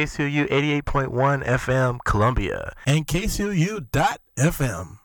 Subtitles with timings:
[0.00, 4.96] KCOU 88.1 FM Columbia and KCOU.FM.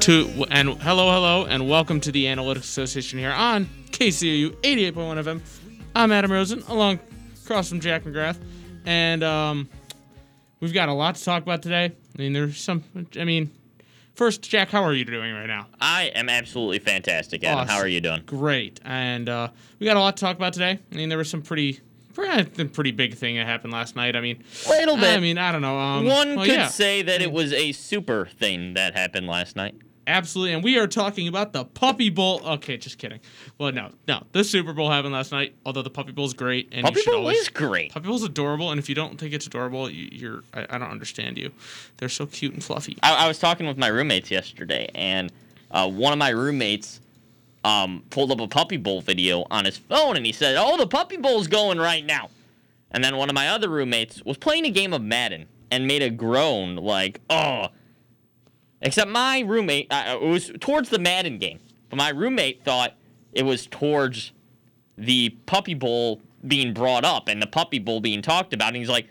[0.00, 4.92] to and hello, hello, and welcome to the Analytics Association here on KCOU 88.1
[5.22, 5.63] FM.
[5.96, 6.98] I'm Adam Rosen, along
[7.44, 8.38] across from Jack McGrath,
[8.84, 9.68] and um,
[10.58, 11.84] we've got a lot to talk about today.
[11.84, 12.82] I mean, there's some.
[13.16, 13.52] I mean,
[14.14, 15.68] first, Jack, how are you doing right now?
[15.80, 17.60] I am absolutely fantastic, Adam.
[17.60, 17.68] Awesome.
[17.68, 18.22] How are you doing?
[18.26, 20.80] Great, and uh, we got a lot to talk about today.
[20.90, 21.80] I mean, there was some pretty.
[22.12, 24.14] Pretty, pretty big thing that happened last night.
[24.14, 25.16] I mean, Little bit.
[25.16, 25.76] I mean, I don't know.
[25.76, 26.68] Um, One well, could yeah.
[26.68, 29.74] say that it was a super thing that happened last night.
[30.06, 32.42] Absolutely, and we are talking about the Puppy Bowl.
[32.44, 33.20] Okay, just kidding.
[33.58, 35.54] Well, no, no, the Super Bowl happened last night.
[35.64, 37.38] Although the Puppy Bowl is great, and Puppy Bowl always.
[37.38, 37.92] is great.
[37.92, 40.90] Puppy Bowl's adorable, and if you don't think it's adorable, you, you're I, I don't
[40.90, 41.50] understand you.
[41.96, 42.98] They're so cute and fluffy.
[43.02, 45.32] I, I was talking with my roommates yesterday, and
[45.70, 47.00] uh, one of my roommates
[47.64, 50.86] um, pulled up a Puppy Bowl video on his phone, and he said, "Oh, the
[50.86, 52.28] Puppy Bowl's going right now."
[52.90, 56.02] And then one of my other roommates was playing a game of Madden and made
[56.02, 57.68] a groan like, "Oh."
[58.84, 62.94] Except my roommate, uh, it was towards the Madden game, but my roommate thought
[63.32, 64.32] it was towards
[64.96, 68.68] the Puppy Bowl being brought up and the Puppy Bowl being talked about.
[68.68, 69.08] And he's like,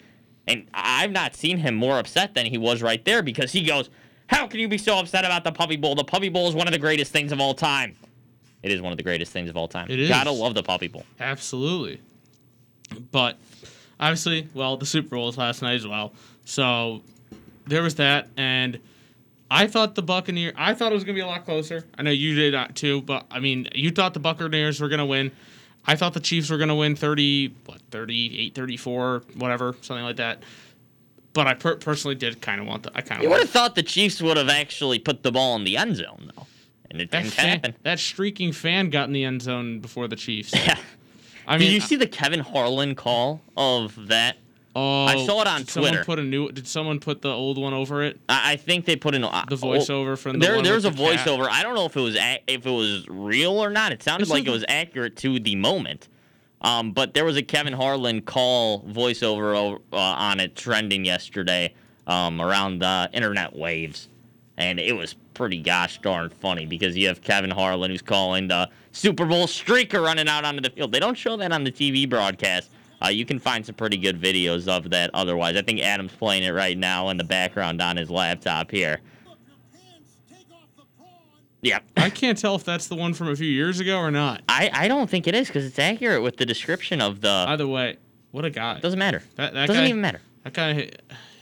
[0.47, 3.89] and I've not seen him more upset than he was right there because he goes,
[4.27, 5.95] How can you be so upset about the Puppy Bowl?
[5.95, 7.95] The Puppy Bowl is one of the greatest things of all time.
[8.61, 9.89] It is one of the greatest things of all time.
[9.89, 10.07] It is.
[10.07, 11.03] Gotta love the Puppy Bowl.
[11.19, 11.99] Absolutely,
[13.11, 13.38] but
[13.99, 16.13] obviously, well, the Super Bowl was last night as well.
[16.45, 17.01] So
[17.67, 18.79] there was that, and
[19.53, 20.53] I thought the Buccaneers.
[20.57, 21.85] I thought it was gonna be a lot closer.
[21.97, 25.05] I know you did that too, but I mean, you thought the Buccaneers were gonna
[25.05, 25.31] win.
[25.85, 30.41] I thought the Chiefs were gonna win 30, what, 38, 34, whatever, something like that.
[31.33, 32.91] But I per- personally did kind of want the.
[32.95, 33.23] I kind of.
[33.23, 35.95] You would have thought the Chiefs would have actually put the ball in the end
[35.97, 36.47] zone, though.
[36.89, 37.75] And it that didn't fan, happen.
[37.83, 40.53] that streaking fan got in the end zone before the Chiefs.
[40.53, 40.78] Yeah.
[41.47, 44.38] I mean, Did you see the Kevin Harlan call of that?
[44.75, 46.06] Oh, I saw it on did Someone Twitter.
[46.06, 46.51] put a new.
[46.51, 48.19] Did someone put the old one over it?
[48.28, 50.56] I, I think they put in uh, The voiceover from the there.
[50.56, 51.28] one There's a the cat.
[51.28, 51.47] voiceover.
[51.50, 53.91] I don't know if it was a, if it was real or not.
[53.91, 56.07] It sounded It's like like- it was accurate to the moment.
[56.61, 61.73] Um, but there was a Kevin Harlan call voiceover uh, on it trending yesterday
[62.07, 64.07] um, around the internet waves,
[64.57, 68.69] and it was pretty gosh darn funny because you have Kevin Harlan who's calling the
[68.94, 70.91] Super Bowl streaker running out onto the field.
[70.94, 72.69] They don't show that on the TV broadcast.
[73.03, 75.09] Uh, you can find some pretty good videos of that.
[75.14, 79.02] Otherwise, I think Adam's playing it right now in the background on his laptop here.
[81.62, 81.80] Yeah.
[81.97, 84.41] I can't tell if that's the one from a few years ago or not.
[84.47, 87.46] I, I don't think it is because it's accurate with the description of the.
[87.47, 87.97] Either way,
[88.31, 88.80] what a guy.
[88.80, 89.24] doesn't matter.
[89.35, 90.22] That, that doesn't guy, even matter.
[90.44, 90.90] That guy,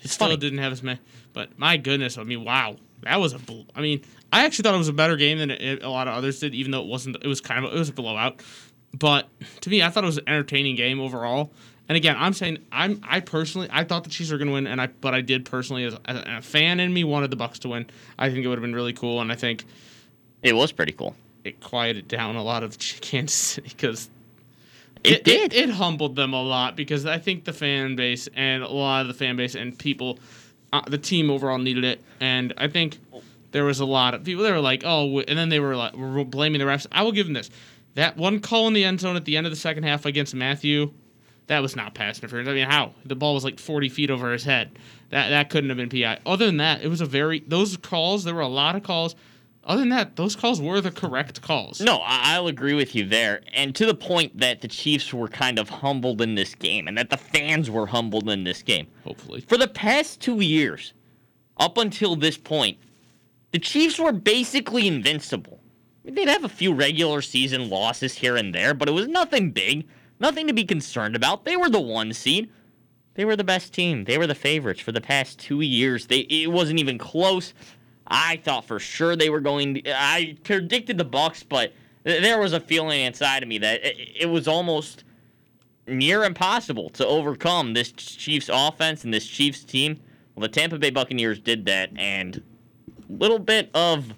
[0.04, 0.38] still funny.
[0.38, 1.00] didn't have his man.
[1.34, 3.40] But my goodness, I mean, wow, that was a.
[3.40, 4.02] bl- I mean,
[4.32, 6.54] I actually thought it was a better game than it, a lot of others did,
[6.54, 7.18] even though it wasn't.
[7.22, 8.42] It was kind of it was a blowout.
[8.98, 9.28] But
[9.62, 11.52] to me, I thought it was an entertaining game overall.
[11.90, 14.68] And again, I'm saying I'm I personally I thought the Chiefs were going to win,
[14.68, 17.60] and I but I did personally as, as a fan in me wanted the Bucks
[17.60, 17.86] to win.
[18.18, 19.66] I think it would have been really cool, and I think
[20.42, 21.16] It was pretty cool.
[21.44, 24.10] it quieted down a lot of Kansas City because
[25.04, 25.54] It, did.
[25.54, 29.08] It, humbled them a lot because I think the fan base and a lot of
[29.08, 30.20] the fan base and people,
[30.72, 33.00] uh, the team overall needed it, and I think
[33.52, 35.94] there was a lot of people that were like, oh, and then they were like
[35.98, 36.88] were blaming the refs.
[36.92, 37.50] I will give them this:
[37.96, 40.34] that one call in the end zone at the end of the second half against
[40.36, 40.92] Mathieu.
[41.48, 42.48] That was not pass interference.
[42.48, 44.78] I mean, how the ball was like forty feet over his head.
[45.10, 46.20] That that couldn't have been PI.
[46.26, 48.24] Other than that, it was a very those calls.
[48.24, 49.16] There were a lot of calls.
[49.64, 51.82] Other than that, those calls were the correct calls.
[51.82, 53.42] No, I'll agree with you there.
[53.54, 56.98] And to the point that the Chiefs were kind of humbled in this game and
[56.98, 58.88] that the fans were humbled in this game.
[59.04, 60.94] Hopefully, For the past two years,
[61.58, 62.80] up until this point,
[63.52, 65.61] the Chiefs were basically invincible.
[66.04, 69.08] I mean, They'd have a few regular season losses here and there, but it was
[69.08, 69.88] nothing big,
[70.20, 71.46] nothing to be concerned about.
[71.46, 72.50] They were the one seed.
[73.14, 74.06] They were the best team.
[74.06, 76.08] They were the favorites for the past two years.
[76.08, 77.54] They it wasn't even close.
[78.08, 79.76] I thought for sure they were going.
[79.76, 81.74] To, I predicted the Bucks, but
[82.06, 85.04] th- there was a feeling inside of me that it, it was almost
[85.88, 90.00] near impossible to overcome this Chiefs offense and this Chiefs team.
[90.36, 92.42] Well, the Tampa Bay Buccaneers did that, and
[93.10, 94.14] a little bit of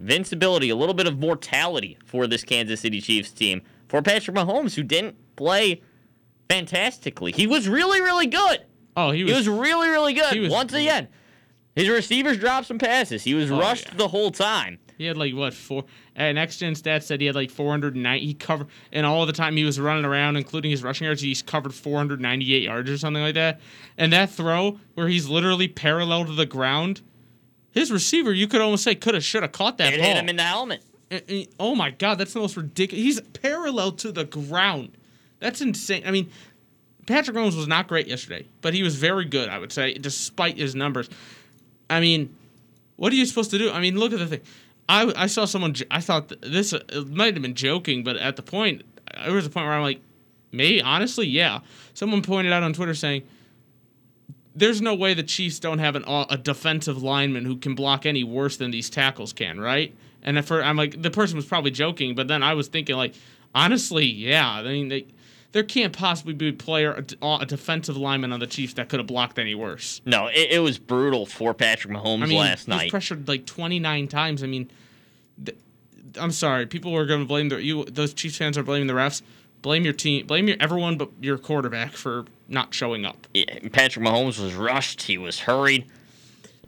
[0.00, 3.62] invincibility, a little bit of mortality for this Kansas City Chiefs team.
[3.88, 5.80] For Patrick Mahomes, who didn't play
[6.48, 8.64] fantastically, he was really, really good.
[8.96, 9.34] oh, he He was.
[9.34, 10.38] was really, really good.
[10.40, 11.08] was Once again,
[11.74, 13.22] his receivers dropped some passes.
[13.24, 13.94] He was Oh, rushed yeah.
[13.96, 14.78] the whole time.
[14.96, 15.84] He had like what four?
[16.14, 18.24] And Next Gen Stats said he had like 490.
[18.24, 21.42] He covered, and all the time he was running around, including his rushing yards, he's
[21.42, 23.60] covered 498 yards or something like that.
[23.98, 27.02] And that throw where he's literally parallel to the ground,
[27.74, 30.06] his receiver, you could almost say could have should have caught that It ball.
[30.06, 30.82] hit him in the helmet.
[31.10, 33.02] And- and- oh my god, that's the most ridiculous.
[33.04, 34.90] He's parallel to the ground.
[35.40, 36.04] That's insane.
[36.06, 36.30] I mean,
[37.06, 40.56] Patrick Mahomes was not great yesterday, but he was very good, I would say, despite
[40.56, 41.10] his numbers.
[41.90, 42.34] I mean,
[42.96, 43.70] what are you supposed to do?
[43.70, 44.40] I mean, look at the thing.
[44.88, 45.74] I, I saw someone.
[45.90, 48.82] I thought this uh, it might have been joking, but at the point,
[49.24, 50.00] there was a point where I'm like,
[50.52, 51.60] maybe honestly, yeah.
[51.94, 53.22] Someone pointed out on Twitter saying,
[54.54, 58.24] "There's no way the Chiefs don't have an a defensive lineman who can block any
[58.24, 62.14] worse than these tackles can, right?" And first, I'm like, the person was probably joking,
[62.14, 63.14] but then I was thinking, like,
[63.54, 64.50] honestly, yeah.
[64.50, 65.06] I mean, they,
[65.52, 68.98] there can't possibly be a player, a, a defensive lineman on the Chiefs that could
[69.00, 70.00] have blocked any worse.
[70.06, 72.90] No, it, it was brutal for Patrick Mahomes I mean, last he was night.
[72.90, 74.42] pressured like 29 times.
[74.42, 74.70] I mean,
[75.44, 75.58] th-
[76.18, 77.84] I'm sorry, people were going to blame the you.
[77.84, 79.20] Those Chiefs fans are blaming the refs.
[79.62, 80.26] Blame your team.
[80.26, 83.26] Blame your everyone but your quarterback for not showing up.
[83.32, 85.02] Yeah, Patrick Mahomes was rushed.
[85.02, 85.86] He was hurried.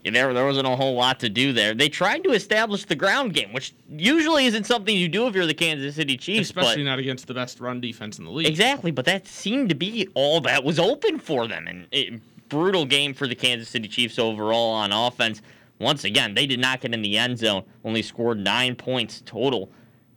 [0.04, 1.74] There, there wasn't a whole lot to do there.
[1.74, 5.46] They tried to establish the ground game, which usually isn't something you do if you're
[5.46, 6.48] the Kansas City Chiefs.
[6.48, 8.46] Especially but, not against the best run defense in the league.
[8.46, 11.66] exactly, but that seemed to be all that was open for them.
[11.66, 15.42] And it, brutal game for the Kansas City Chiefs overall on offense.
[15.78, 17.64] Once again, they did not get in the end zone.
[17.84, 19.70] Only scored nine points total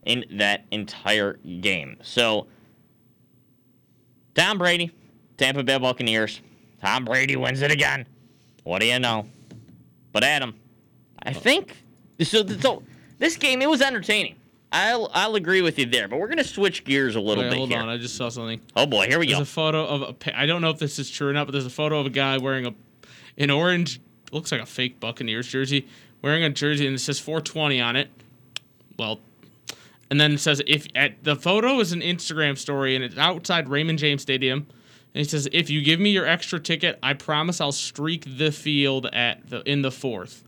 [0.05, 1.97] in that entire game.
[2.01, 2.47] So,
[4.35, 4.91] Tom Brady,
[5.39, 6.41] Tampa Bay Buccaneers.
[6.81, 8.05] Tom Brady wins it again.
[8.63, 9.25] What do you know?
[10.11, 10.53] But Adam,
[11.23, 11.33] I oh.
[11.33, 11.77] think
[12.21, 12.45] so.
[12.45, 12.83] So
[13.17, 14.35] this game it was entertaining.
[14.71, 16.07] I'll I'll agree with you there.
[16.07, 17.79] But we're gonna switch gears a little Wait, bit hold here.
[17.79, 18.59] on, I just saw something.
[18.75, 19.39] Oh boy, here we There's go.
[19.39, 20.39] There's a photo of a.
[20.39, 22.11] I don't know if this is true or not, but there's a photo of a
[22.11, 22.73] guy wearing a
[23.37, 24.01] an orange,
[24.33, 25.87] looks like a fake Buccaneers jersey,
[26.21, 28.09] wearing a jersey and it says 420 on it.
[28.97, 29.21] Well,
[30.11, 33.69] and then it says if at the photo is an Instagram story and it's outside
[33.69, 34.67] Raymond James Stadium.
[35.15, 38.51] And it says, "If you give me your extra ticket, I promise I'll streak the
[38.51, 40.43] field at the in the fourth.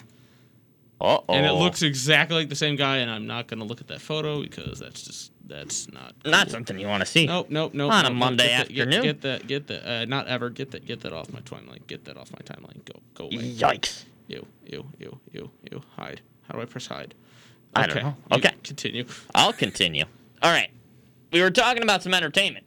[0.99, 1.33] Uh oh.
[1.33, 2.97] And it looks exactly like the same guy.
[2.97, 6.77] And I'm not gonna look at that photo because that's just that's not not something
[6.77, 7.25] you want to see.
[7.25, 7.91] Nope, nope, nope.
[7.91, 9.03] On a Monday get that- get- afternoon?
[9.03, 9.91] Get, that, get that.
[9.91, 10.49] Uh, not ever.
[10.51, 11.85] Get that, get that off my timeline.
[11.87, 12.85] Get that off my timeline.
[12.85, 13.51] Go, go away.
[13.53, 14.03] Yikes.
[14.27, 15.81] Ew, ew, ew, ew, ew.
[15.97, 16.21] Hide.
[16.47, 17.15] How do I press hide?
[17.75, 18.15] I don't know.
[18.31, 18.51] you Okay.
[18.63, 19.05] Continue.
[19.33, 20.05] I'll continue.
[20.43, 20.69] All right.
[21.33, 22.65] We were talking about some entertainment.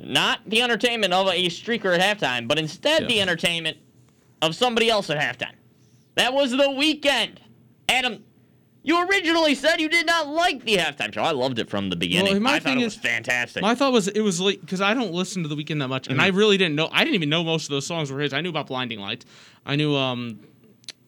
[0.00, 3.08] Not the entertainment of a streaker at halftime, but instead Yeah.
[3.08, 3.76] the entertainment
[4.42, 5.54] of somebody else at halftime.
[6.14, 7.38] That was the Weeknd.
[7.88, 8.22] Adam,
[8.82, 11.22] you originally said you did not like the halftime show.
[11.22, 12.32] I loved it from the beginning.
[12.34, 13.62] Well, my I thought it was fantastic.
[13.62, 16.06] My thought was it was late because I don't listen to the Weeknd that much,
[16.06, 16.24] and Mm-hmm.
[16.24, 16.88] I really didn't know.
[16.92, 18.32] I didn't even know most of those songs were his.
[18.32, 19.26] I knew about Blinding Lights.
[19.66, 19.94] I knew.
[19.94, 20.40] Um,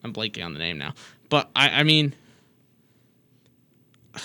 [0.03, 0.93] I'm blanking on the name now,
[1.29, 1.69] but I.
[1.69, 2.13] I mean,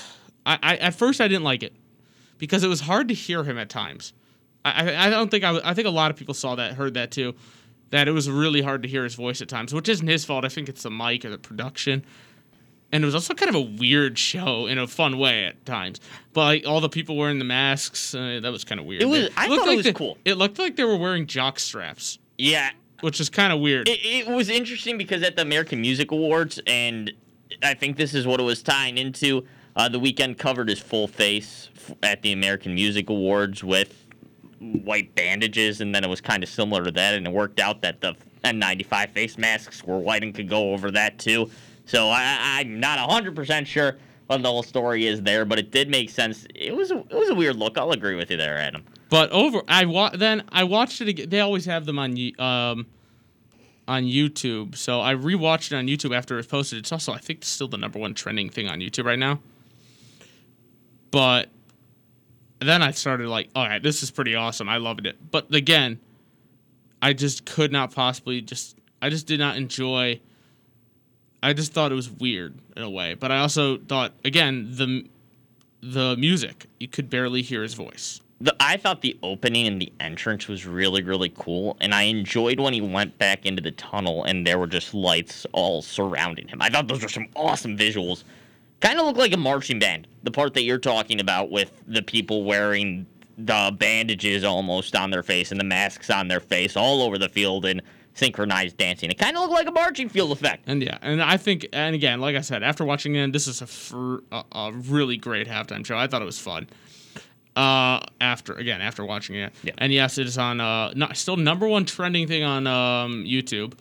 [0.47, 1.73] I, I at first I didn't like it
[2.39, 4.13] because it was hard to hear him at times.
[4.71, 7.11] I, I, don't think I, I think a lot of people saw that, heard that
[7.11, 7.35] too,
[7.91, 10.45] that it was really hard to hear his voice at times, which isn't his fault.
[10.45, 12.05] I think it's the mic or the production.
[12.93, 16.01] And it was also kind of a weird show in a fun way at times.
[16.33, 19.03] But like all the people wearing the masks, uh, that was kind of weird.
[19.03, 20.19] It was- They- I looked thought it like was they- cool.
[20.25, 22.71] It looked like they were wearing jock straps, yeah,
[23.01, 23.89] which is kind of weird.
[23.89, 27.13] it, it was interesting because at the American Music Awards, and
[27.63, 29.45] I think this is what it was tying into.
[29.75, 34.06] Uh, the Weeknd covered his full face f- at the American Music Awards with
[34.61, 37.83] white bandages, and then it was kind of similar to that, and it worked out
[37.83, 41.51] that the N95 face masks were white and could go over that too.
[41.85, 43.97] So I, I'm not 100% sure
[44.27, 46.47] what the whole story is there, but it did make sense.
[46.55, 47.79] It was a, it was a weird look.
[47.79, 48.85] I'll agree with you there, Adam.
[49.09, 51.29] But over, I wa- then I watched it again.
[51.29, 52.87] They always have them on um
[53.89, 56.81] on YouTube, so I rewatched it on YouTube after it was posted.
[56.81, 59.39] It's also I think still the number one trending thing on YouTube right now.
[61.13, 61.51] But
[62.61, 64.69] then I started like, all right, this is pretty awesome.
[64.69, 65.17] I loved it.
[65.31, 66.01] But again,
[67.03, 68.77] I just could not possibly just.
[69.03, 70.21] I just did not enjoy.
[71.43, 75.07] I just thought it was weird in a way, but I also thought again the
[75.83, 78.21] the music you could barely hear his voice.
[78.41, 82.61] the, I thought the opening and the entrance was really, really cool, and I enjoyed
[82.61, 86.61] when he went back into the tunnel and there were just lights all surrounding him.
[86.61, 88.25] I thought those were some awesome visuals.
[88.81, 90.07] Kind of looked like a marching band.
[90.23, 93.07] The part that you're talking about with the people wearing
[93.39, 97.29] the bandages almost on their face and the masks on their face all over the
[97.29, 97.83] field and
[98.15, 99.11] synchronized dancing.
[99.11, 100.65] It kind of looked like a marching field effect.
[100.67, 103.61] And yeah, and I think, and again, like I said, after watching it, this is
[103.61, 105.99] a, fr- a, a really great halftime show.
[105.99, 106.67] I thought it was fun.
[107.55, 109.73] Uh, after again, after watching it, Yeah.
[109.79, 113.73] and yes, it is on uh, not still number one trending thing on um YouTube.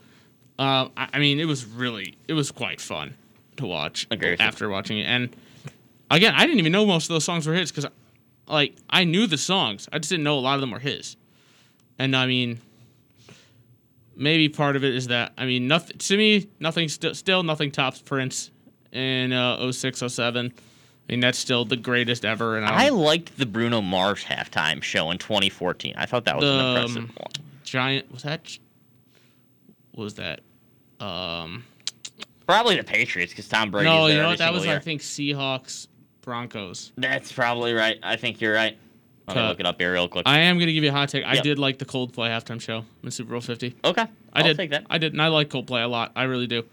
[0.58, 3.14] Uh, I, I mean, it was really, it was quite fun.
[3.58, 4.46] To watch Agree with you.
[4.46, 5.04] after watching it.
[5.04, 5.34] And
[6.10, 7.90] again, I didn't even know most of those songs were his because,
[8.48, 9.88] like, I knew the songs.
[9.92, 11.16] I just didn't know a lot of them were his.
[11.98, 12.60] And I mean,
[14.14, 17.70] maybe part of it is that I mean, nothing to me, nothing st- still nothing
[17.70, 18.50] tops Prince
[18.92, 20.52] in uh, 06, 07.
[21.08, 22.56] I mean, that's still the greatest ever.
[22.56, 25.94] And I I liked the Bruno Mars halftime show in 2014.
[25.96, 27.32] I thought that was The, an impressive um, one.
[27.64, 28.58] giant was that?
[29.94, 30.40] Was that?
[31.00, 31.64] Um,
[32.46, 33.88] Probably the Patriots because Tom Brady.
[33.88, 34.38] no, you know what?
[34.38, 35.88] That was single I think Seahawks
[36.22, 36.92] Broncos.
[36.96, 37.98] That's probably right.
[38.02, 38.76] I think you're right.
[39.26, 39.48] Let me Cut.
[39.48, 40.22] look it up here real quick.
[40.26, 41.24] I am gonna give you a hot take.
[41.24, 41.42] I Yep.
[41.42, 43.74] did like the Coldplay halftime show in Super Bowl Fifty.
[43.84, 44.08] okay, I
[44.40, 44.56] I'll did.
[44.56, 44.86] take that.
[44.88, 46.12] I did, and I like Coldplay a lot.
[46.14, 46.64] I really do.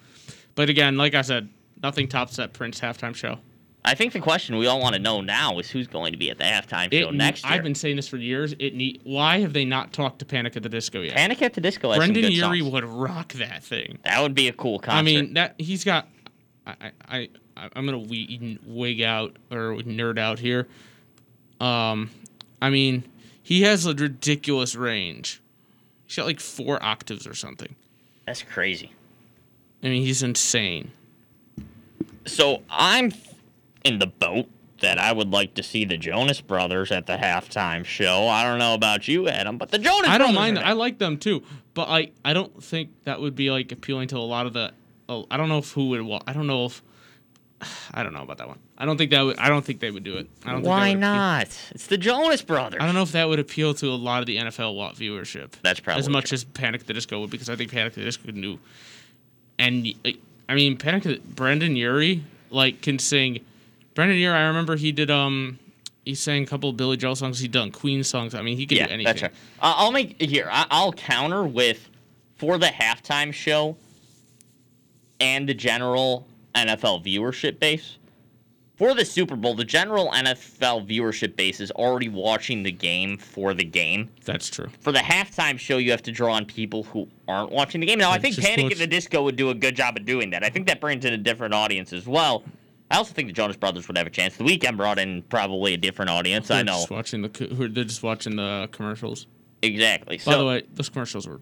[0.56, 1.50] But again, like I said,
[1.82, 3.40] nothing tops that Prince halftime show.
[3.86, 6.30] I think the question we all want to know now is who's going to be
[6.30, 7.54] at the halftime show It, next year.
[7.54, 8.56] I've been saying this for years.
[8.58, 9.02] It need.
[9.04, 11.16] Why have they not talked to Panic at the Disco yet?
[11.16, 11.90] Panic at the Disco.
[11.90, 14.00] Has Brendon Urie would rock that thing.
[14.04, 14.98] That would be a cool concert.
[14.98, 16.08] I mean, that he's got.
[16.66, 20.68] I I, I I'm gonna we, wig out or nerd out here.
[21.60, 22.10] Um,
[22.62, 23.04] I mean,
[23.42, 25.42] he has a ridiculous range.
[26.06, 27.76] He's got like four octaves or something.
[28.26, 28.92] that's crazy.
[29.84, 30.92] I mean, he's insane.
[32.26, 33.12] So I'm
[33.84, 34.48] in the boat
[34.82, 38.28] that I would like to see the Jonas Brothers at the halftime show.
[38.28, 40.10] I don't know about you, Adam, but the Jonas brothers.
[40.10, 40.60] I don't Brothers mind.
[40.60, 44.18] I like them too, but I I don't think that would be like appealing to
[44.18, 44.74] a lot of the.
[45.10, 46.02] Oh, I don't know if who would.
[46.02, 46.82] wa- I don't know if.
[47.94, 48.60] I don't know about that one.
[48.78, 49.38] I don't think that would.
[49.38, 50.28] I don't think they would do it.
[50.46, 50.64] I don't.
[50.64, 51.48] Why would appeal- not?
[51.72, 52.82] It's the Jonas Brothers.
[52.82, 55.52] I don't know if that would appeal to a lot of the NFL wa- viewership.
[55.62, 56.36] That's probably as much true.
[56.36, 58.60] as Panic at the Disco would, because I think Panic at the Disco knew.
[59.60, 59.88] And
[60.50, 63.40] I mean, Panic at Brendon Urie like can sing.
[63.96, 65.60] Brendon Urie, I remember he did um,
[66.06, 67.40] he sang a couple of Billy Joel songs.
[67.40, 68.34] He done Queen songs.
[68.36, 69.06] I mean, he could Yeah, do anything.
[69.06, 69.32] that's right.
[69.62, 70.48] Uh, I'll make here.
[70.52, 71.90] I, I'll counter with
[72.36, 73.78] for the halftime show
[75.20, 77.98] and the general NFL viewership base.
[78.76, 83.54] For the Super Bowl, the general NFL viewership base is already watching the game for
[83.54, 84.10] the game.
[84.26, 84.68] That's true.
[84.82, 88.00] For the halftime show, you have to draw on people who aren't watching the game.
[88.00, 90.32] Now, I think Panic watch- at the Disco would do a good job of doing
[90.32, 90.44] that.
[90.44, 92.44] I think that brings in a different audience as well.
[92.94, 94.38] I also think the Jonas Brothers would have a chance.
[94.38, 96.52] The Weeknd brought in probably a different audience.
[96.52, 97.30] I know Just watching the
[97.72, 99.26] they're just watching the commercials.
[99.64, 100.20] exactly.
[100.20, 101.42] So By the way, those commercials were.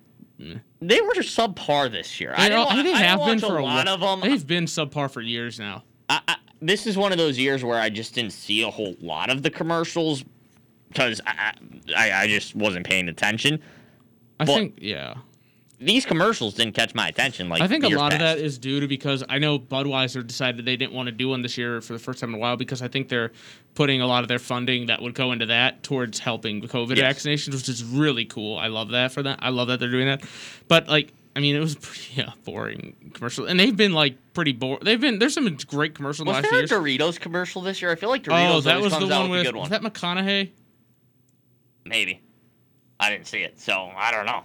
[0.82, 2.34] They were subpar this year.
[2.36, 3.96] They, I, didn't, are- they I have been for a lot while.
[3.96, 4.30] of them.
[4.32, 5.84] They've been subpar for years now.
[6.10, 8.96] I, I, this is one of those years where I just didn't see a whole
[9.02, 10.24] lot of the commercials
[10.88, 11.54] because I,
[11.96, 13.60] I, I just wasn't paying attention.
[14.40, 15.16] I Well, think yeah.
[15.84, 17.50] These commercials didn't catch my attention.
[17.50, 20.26] Like I think a years lot of that is due to because I know Budweiser
[20.26, 22.38] decided they didn't want to do one this year for the first time in a
[22.38, 23.32] while because I think they're
[23.74, 26.98] putting a lot of their funding that would go into that towards helping the COVID
[26.98, 27.18] Yes.
[27.26, 28.60] vaccinations, which is really cool.
[28.60, 29.40] I love that for that.
[29.42, 30.22] I love that they're doing that.
[30.68, 34.52] But like, I mean, it was pretty yeah, boring commercial, and they've been like pretty
[34.52, 34.82] boring.
[34.84, 37.18] They've been there's some great commercials the Was last there few a years.
[37.18, 37.92] Doritos commercial this year?
[37.92, 39.62] I feel like oh, Doritos Oh, that was the one with good one.
[39.68, 40.52] was that McConaughey?
[41.86, 42.22] Maybe.
[43.00, 44.44] I didn't see it, so I don't know.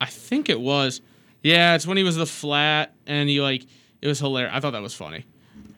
[0.00, 1.00] I think it was.
[1.42, 3.66] Yeah, it's when he was the flat and he like
[4.02, 4.52] it was hilarious.
[4.54, 5.24] I thought that was funny.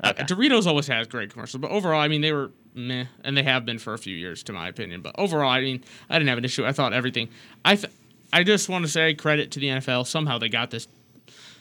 [0.02, 3.43] Uh, Doritos always has great commercials, but overall, I mean, they were meh, and they
[3.45, 5.00] have been for a few years, to my opinion.
[5.00, 6.67] But overall, I mean, I didn't have an issue.
[6.67, 7.29] I thought everything.
[7.64, 7.93] I th-
[8.33, 10.07] I just want to say credit to the NFL.
[10.07, 10.88] Somehow they got this.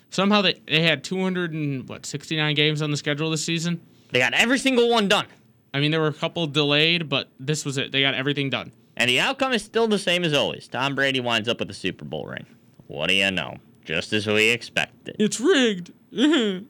[0.09, 3.81] Somehow they they had 200 and what 69 games on the schedule this season.
[4.11, 5.27] They got every single one done.
[5.73, 7.91] I mean, there were a couple delayed, but this was it.
[7.91, 8.71] They got everything done.
[8.97, 10.67] And the outcome is still the same as always.
[10.67, 12.45] Tom Brady winds up with a Super Bowl ring.
[12.87, 13.57] What do you know?
[13.85, 15.15] Just as we expected.
[15.17, 15.91] It's rigged.
[16.11, 16.65] the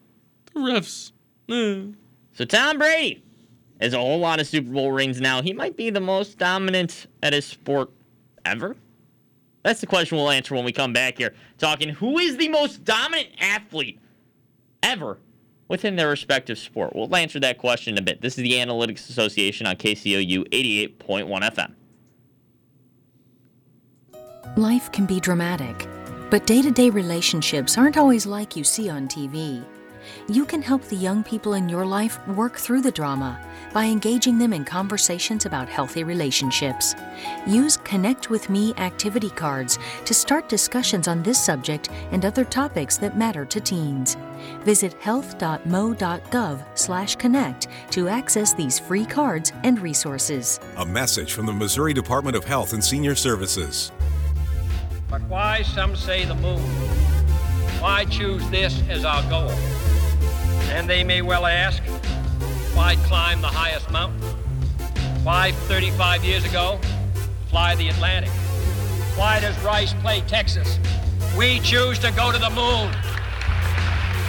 [0.56, 1.12] refs.
[1.50, 1.94] Eh.
[2.34, 3.24] So Tom Brady
[3.82, 5.42] has a whole lot of Super Bowl rings now.
[5.42, 7.90] He might be the most dominant at his sport
[8.46, 8.76] ever.
[9.64, 11.34] That's the question we'll answer when we come back here.
[11.58, 14.00] Talking who is the most dominant athlete
[14.82, 15.20] ever
[15.68, 16.96] within their respective sport.
[16.96, 18.22] We'll answer that question in a bit.
[18.22, 21.74] This is the Analytics Association on KCOU 88.1 FM.
[24.58, 25.88] Life can be dramatic,
[26.30, 29.64] but day to day relationships aren't always like you see on TV.
[30.28, 33.40] You can help the young people in your life work through the drama
[33.72, 36.96] by engaging them in conversations about healthy relationships.
[37.48, 42.98] Use Connect with Me activity cards to start discussions on this subject and other topics
[42.98, 44.18] that matter to teens.
[44.64, 50.60] Visit health.mo.gov/connect to access these free cards and resources.
[50.76, 53.94] A message from the Missouri Department of Health and Senior Services.
[55.12, 56.62] But why, some say, the moon?
[57.82, 59.52] Why choose this as our goal?
[60.72, 61.84] And they may well ask,
[62.74, 64.22] why climb the highest mountain?
[65.24, 66.80] Why, 35 years ago,
[67.50, 68.32] fly the Atlantic?
[69.18, 70.80] Why does Rice play Texas?
[71.38, 72.90] We choose to go to the moon.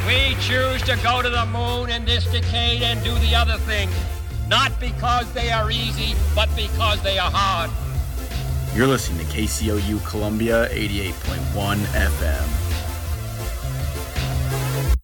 [0.05, 3.95] We choose to go to the moon in this decade and do the other things,
[4.49, 7.71] not because they are easy, but because they are hard.
[8.75, 12.49] You're listening to KCOU Columbia 88.1 FM.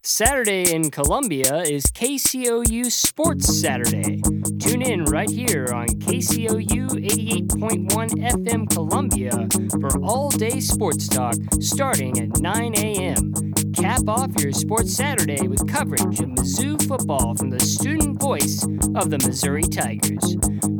[0.01, 4.23] Saturday in Columbia is KCOU Sports Saturday.
[4.57, 9.47] Tune in right here on KCOU 88.1 FM Columbia
[9.79, 13.33] for all day sports talk starting at 9 a.m.
[13.73, 18.63] Cap off your Sports Saturday with coverage of Mizzou football from the student voice
[18.95, 20.37] of the Missouri Tigers.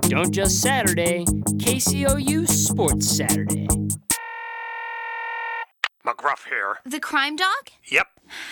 [0.09, 3.67] Don't just Saturday, KCOU Sports Saturday.
[6.03, 6.79] McGruff here.
[6.83, 7.69] The crime dog?
[7.85, 8.07] Yep.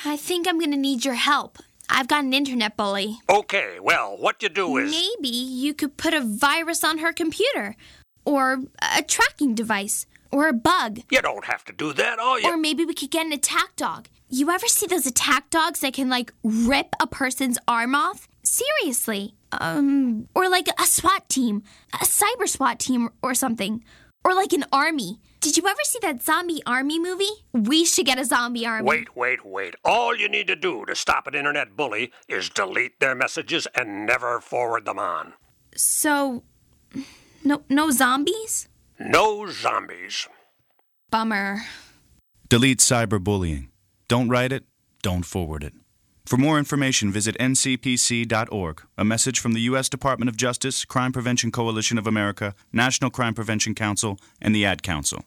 [0.06, 1.58] I think I'm gonna need your help.
[1.90, 3.18] I've got an internet bully.
[3.28, 4.92] Okay, well, what you do is.
[4.92, 7.76] Maybe you could put a virus on her computer,
[8.24, 8.62] or
[8.96, 11.00] a tracking device, or a bug.
[11.10, 12.48] You don't have to do that, all you.
[12.48, 14.10] Or maybe we could get an attack dog.
[14.30, 18.28] You ever see those attack dogs that can, like, rip a person's arm off?
[18.48, 19.34] Seriously.
[19.52, 21.64] Um, or like a SWAT team,
[21.94, 23.84] a cyber SWAT team or something.
[24.24, 25.20] Or like an army.
[25.40, 27.46] Did you ever see that zombie army movie?
[27.54, 28.88] We should get a zombie army.
[28.88, 29.76] Wait, wait, wait.
[29.86, 34.06] All you need to do to stop an internet bully is delete their messages and
[34.06, 35.34] never forward them on.
[35.76, 36.44] So,
[37.44, 38.68] no, no zombies?
[39.00, 40.28] No zombies.
[41.12, 41.62] Bummer.
[42.50, 43.68] Delete cyberbullying.
[44.08, 44.64] Don't write it,
[45.02, 45.74] don't forward it.
[46.28, 48.82] For more information, visit ncpc.org.
[48.98, 49.88] A message from the U.S.
[49.88, 54.84] Department of Justice, Crime Prevention Coalition of America, National Crime Prevention Council, and the Ad
[54.84, 55.24] Council.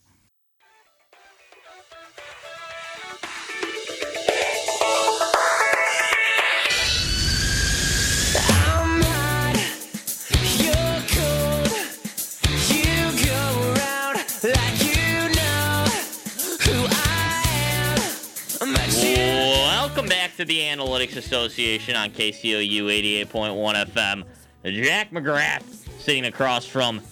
[20.40, 24.24] To the Analytics Association on KCOU 88.1 FM.
[24.64, 25.62] Jack McGrath
[26.00, 27.02] sitting across from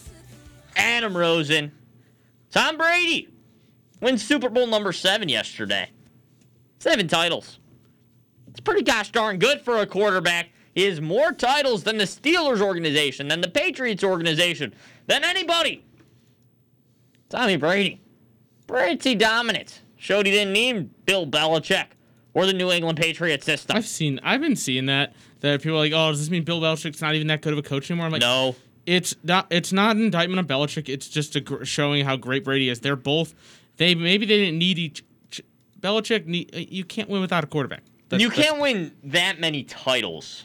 [0.76, 1.70] Adam Rosen.
[2.50, 3.28] Tom Brady
[4.00, 5.90] wins Super Bowl number seven yesterday.
[6.78, 7.58] Seven titles.
[8.48, 10.48] It's pretty gosh darn good for a quarterback.
[10.74, 14.74] He has more titles than the Steelers organization, than the Patriots organization,
[15.06, 15.84] than anybody.
[17.28, 18.00] Tommy Brady.
[18.66, 19.82] Pretty dominant.
[19.96, 21.88] Showed he didn't need Bill Belichick
[22.34, 23.76] or the New England Patriot system.
[23.76, 26.60] I've seen, I've been seeing that that people are like, oh, does this mean Bill
[26.60, 28.06] Belichick's not even that good of a coach anymore?
[28.06, 29.46] I'm like, no, it's not.
[29.50, 30.88] It's not an indictment on Belichick.
[30.88, 32.80] It's just a gr- showing how great Brady is.
[32.80, 33.34] They're both.
[33.76, 35.04] They maybe they didn't need each.
[35.30, 35.42] ch-
[35.80, 37.82] Belichick, need, you can't win without a quarterback.
[38.08, 40.44] That's- you can't win that many titles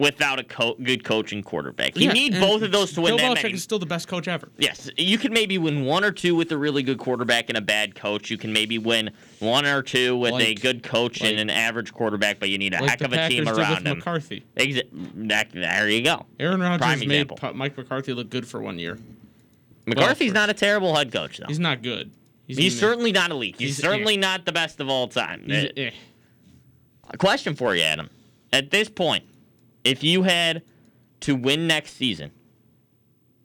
[0.00, 1.96] without a co- good and quarterback.
[1.96, 3.54] You Yeah, need both of those to win Bill that Belichick many.
[3.54, 4.48] is still the best coach ever.
[4.58, 7.60] Yes, you can maybe win one or two with a really good quarterback and a
[7.60, 8.30] bad coach.
[8.30, 12.40] You can maybe win one or two with a good coach and an average quarterback,
[12.40, 13.98] but you need a Like heck of a Packers team around him.
[13.98, 14.42] McCarthy.
[14.56, 14.88] Exa-
[15.28, 16.24] that, there you go.
[16.40, 17.54] Aaron Prime Rodgers made example.
[17.54, 18.98] Mike McCarthy look good for one year.
[19.86, 21.46] McCarthy's Well, not a terrible head coach, though.
[21.48, 22.10] He's not good.
[22.46, 23.56] He's, the- certainly not elite.
[23.58, 24.20] He's, He's- certainly yeah.
[24.20, 25.42] not the best of all time.
[25.46, 25.90] He's, eh.
[27.10, 28.08] A question for you, Adam.
[28.52, 29.24] At this point,
[29.84, 30.62] if you had
[31.20, 32.30] to win next season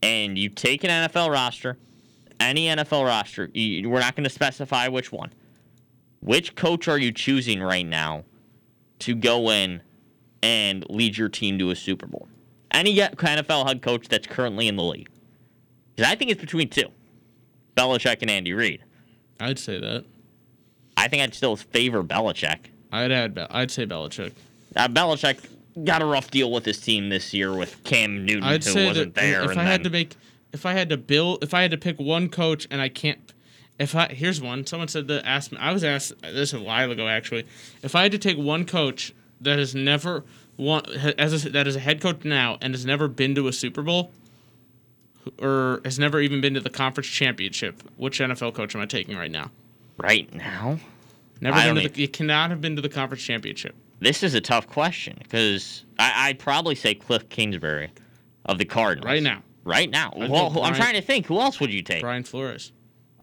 [0.01, 1.77] and you take an NFL roster,
[2.39, 5.31] any NFL roster, you, we're not going to specify which one.
[6.21, 8.23] Which coach are you choosing right now
[8.99, 9.81] to go in
[10.41, 12.27] and lead your team to a Super Bowl?
[12.71, 15.09] Any NFL head coach that's currently in the league.
[15.95, 16.89] Because I think it's between two
[17.75, 18.81] Belichick and Andy Reid.
[19.39, 20.05] I'd say that.
[20.97, 22.57] I think I'd still favor Belichick.
[22.91, 23.47] I'd add.
[23.49, 24.33] I'd say Belichick.
[24.75, 25.45] Uh, Belichick
[25.83, 29.15] got a rough deal with his team this year with Cam Newton, I'd who wasn't
[29.15, 29.43] there.
[29.43, 30.15] if and I had to make,
[30.53, 33.33] if I had to build, if I had to pick one coach, and I can't,
[33.79, 34.65] if I here's one.
[34.65, 35.57] Someone said that asked me.
[35.59, 37.45] I was asked this a while ago actually.
[37.83, 40.23] If I had to take one coach that has never
[40.57, 40.85] won
[41.17, 43.81] as a, that is a head coach now and has never been to a Super
[43.81, 44.11] Bowl,
[45.39, 49.17] or has never even been to the conference championship, which NFL coach am I taking
[49.17, 49.51] right now?
[49.97, 50.79] right now,
[51.41, 53.75] Never been to the, you cannot have been to the conference championship.
[54.05, 57.91] This is a tough question because I'd probably say Cliff Kingsbury
[58.45, 59.41] of the Cardinals Right now.
[59.63, 61.25] Right now, well, go I'm trying to think.
[61.25, 62.01] Who else would you take?
[62.01, 62.71] Brian Flores.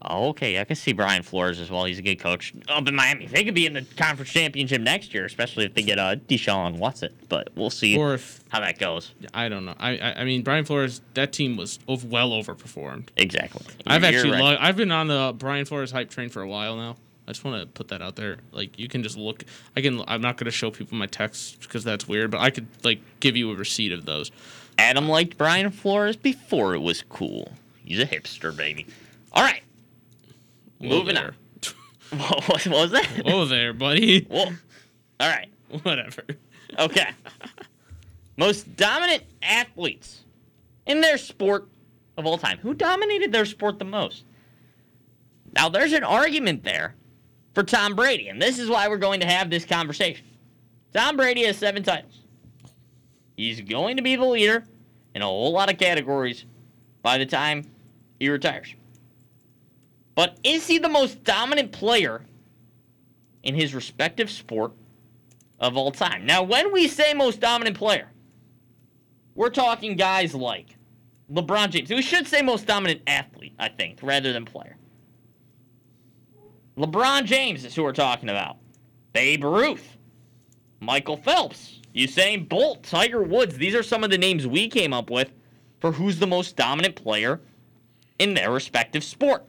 [0.05, 1.85] Oh, okay, I can see Brian Flores as well.
[1.85, 3.27] He's a good coach up in Miami.
[3.27, 6.79] They could be in the conference championship next year, especially if they get uh, Deshaun
[6.79, 7.14] Watson.
[7.29, 9.14] But we'll see Or if how that goes.
[9.33, 9.77] I don't know.
[9.79, 11.01] I, I I mean Brian Flores.
[11.14, 13.11] That team was well overperformed.
[13.16, 13.64] Exactly.
[13.87, 14.42] I've You're actually right.
[14.42, 16.97] lo- I've been on the Brian Flores hype train for a while now.
[17.33, 18.37] I just want to put that out there.
[18.51, 19.42] Like you can just look.
[19.75, 20.03] I can.
[20.07, 22.31] I'm not going to show people my texts because that's weird.
[22.31, 24.31] But I could like give you a receipt of those.
[24.77, 27.53] Adam liked Brian Flores before it was cool.
[27.87, 28.87] He's a hipster, baby.
[29.33, 29.62] All right.
[30.77, 31.29] Whoa Moving there.
[31.29, 31.35] on.
[32.18, 33.07] What, what was that?
[33.25, 34.27] Whoa there, buddy.
[34.29, 34.53] Well,
[35.18, 35.49] All right.
[35.85, 36.25] Whatever.
[36.79, 37.09] Okay.
[38.37, 40.25] Most dominant athletes
[40.85, 41.68] in their sport
[42.18, 42.59] of all time.
[42.59, 44.25] Who dominated their sport the most?
[45.55, 46.95] Now, there's an argument there
[47.55, 50.25] for Tom Brady, and this is why we're going to have this conversation.
[50.93, 52.21] Tom Brady has seven titles.
[53.37, 54.65] He's going to be the leader
[55.15, 56.45] in a whole lot of categories
[57.03, 57.65] by the time
[58.19, 58.75] he retires.
[60.15, 62.23] But is he the most dominant player
[63.43, 64.73] in his respective sport
[65.59, 66.27] of all time?
[66.27, 68.09] Now, when we say most dominant player,
[69.35, 70.77] we're talking guys like
[71.33, 71.91] LeBron James.
[71.91, 74.77] We should say most dominant athlete, I think, rather than player.
[76.76, 78.56] LeBron James is who we're talking about.
[79.12, 79.96] Babe Ruth,
[80.80, 83.56] Michael Phelps, Usain Bolt, Tiger Woods.
[83.56, 85.32] These are some of the names we came up with
[85.80, 87.40] for who's the most dominant player
[88.18, 89.44] in their respective sport.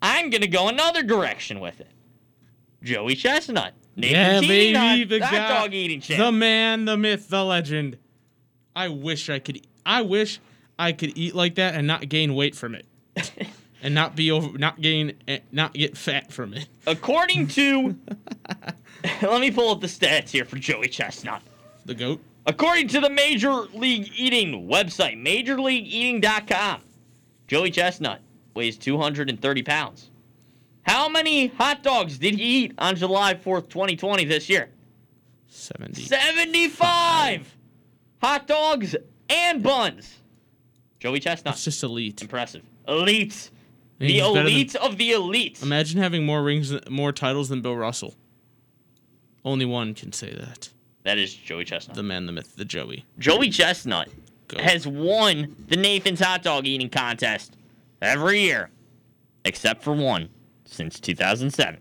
[0.00, 1.90] I'm going to go another direction with it.
[2.82, 3.72] Joey Chestnut.
[3.96, 6.20] Nathan yeah, Teeny baby, hot- the guy, dog eating champ.
[6.20, 7.96] the man, the myth, the legend.
[8.76, 9.66] I wish I could.
[9.86, 10.40] I wish
[10.78, 12.86] I could eat like that and not gain weight from it,
[13.84, 16.66] and not be over, not gain, eh, not get fat from it.
[16.86, 17.94] According to,
[19.22, 21.42] let me pull up the stats here for Joey Chestnut.
[21.84, 22.20] The goat.
[22.46, 26.80] According to the Major League Eating website, MajorLeagueEating.com,
[27.46, 28.20] Joey Chestnut
[28.54, 30.10] weighs 230 pounds.
[30.82, 34.70] How many hot dogs did he eat on July 4th, 2020 this year?
[35.48, 36.02] Seventy.
[36.02, 37.56] 75
[38.20, 38.96] hot dogs
[39.28, 40.18] and buns.
[40.98, 41.54] Joey Chestnut.
[41.54, 42.20] It's just elite.
[42.22, 42.62] Impressive.
[42.88, 43.50] Elite.
[44.00, 45.62] And The better than- elite of the elite.
[45.62, 48.14] Imagine having more rings, more titles than Bill Russell.
[49.44, 50.70] Only one can say that.
[51.04, 51.96] That is Joey Chestnut.
[51.96, 53.04] The man, the myth, the Joey.
[53.18, 54.08] Joey Chestnut
[54.58, 57.56] has won the Nathan's hot dog eating contest
[58.00, 58.70] every year,
[59.44, 60.28] except for one
[60.64, 61.78] since 2007.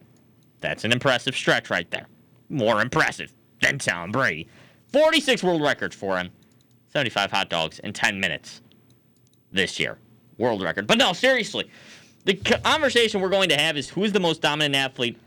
[0.59, 2.07] That's an impressive stretch right there.
[2.49, 4.47] More impressive than Tom Brady.
[4.91, 6.29] 46 world records for him.
[6.89, 8.61] 75 hot dogs in 10 minutes
[9.51, 9.97] this year.
[10.37, 10.85] World record.
[10.85, 11.69] But no, seriously,
[12.25, 15.17] the conversation we're going to have is who's the most dominant athlete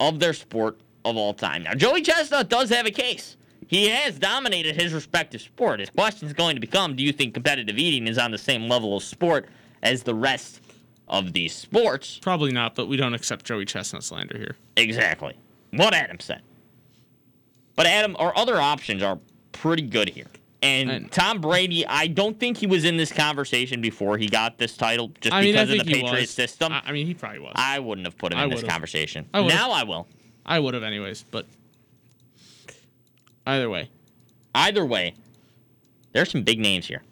[0.00, 1.64] of their sport of all time.
[1.64, 3.36] Now, Joey Chestnut does have a case.
[3.66, 5.80] He has dominated his respective sport.
[5.80, 8.68] His question is going to become do you think competitive eating is on the same
[8.68, 9.48] level of sport
[9.82, 10.60] as the rest
[11.08, 12.18] of these sports?
[12.20, 14.56] Probably not, but we don't accept Joey Chestnut slander here.
[14.76, 15.34] Exactly.
[15.70, 16.42] What Adam said.
[17.74, 19.18] But Adam, our other options are
[19.52, 20.26] pretty good here.
[20.62, 24.76] And, Tom Brady, I don't think he was in this conversation before he got this
[24.76, 26.30] title, just I mean, because of the think he Patriot was.
[26.30, 26.72] system.
[26.72, 27.52] I, I mean, he probably was.
[27.56, 28.70] I wouldn't have put him I in this would've.
[28.70, 29.28] conversation.
[29.34, 29.56] I would've.
[29.56, 30.06] now I will.
[30.46, 31.46] I would have anyways, but
[33.46, 33.90] either way.
[34.54, 35.14] Either way,
[36.12, 37.02] there's some big names here.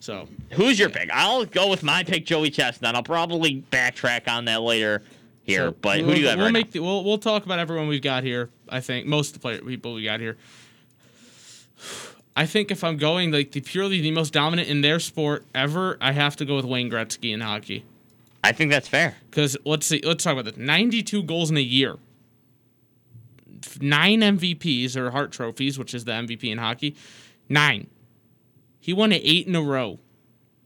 [0.00, 1.10] So Who's your pick?
[1.12, 2.94] I'll go with my pick, Joey Chestnut.
[2.94, 5.02] I'll probably backtrack on that later
[5.42, 5.68] here.
[5.68, 7.58] So but who we'll, do you have we'll right make the, we'll we'll talk about
[7.58, 8.50] everyone we've got here.
[8.68, 10.36] I think most of the player, people we got here.
[12.40, 15.98] I think if I'm going like the purely the most dominant in their sport ever,
[16.00, 17.84] I have to go with Wayne Gretzky in hockey.
[18.42, 19.14] I think that's fair.
[19.28, 20.56] Because let's see, let's talk about this.
[20.56, 21.98] 92 goals in a year,
[23.82, 26.96] nine MVPs or Hart trophies, which is the MVP in hockey,
[27.50, 27.88] nine.
[28.78, 29.98] He won eight in a row.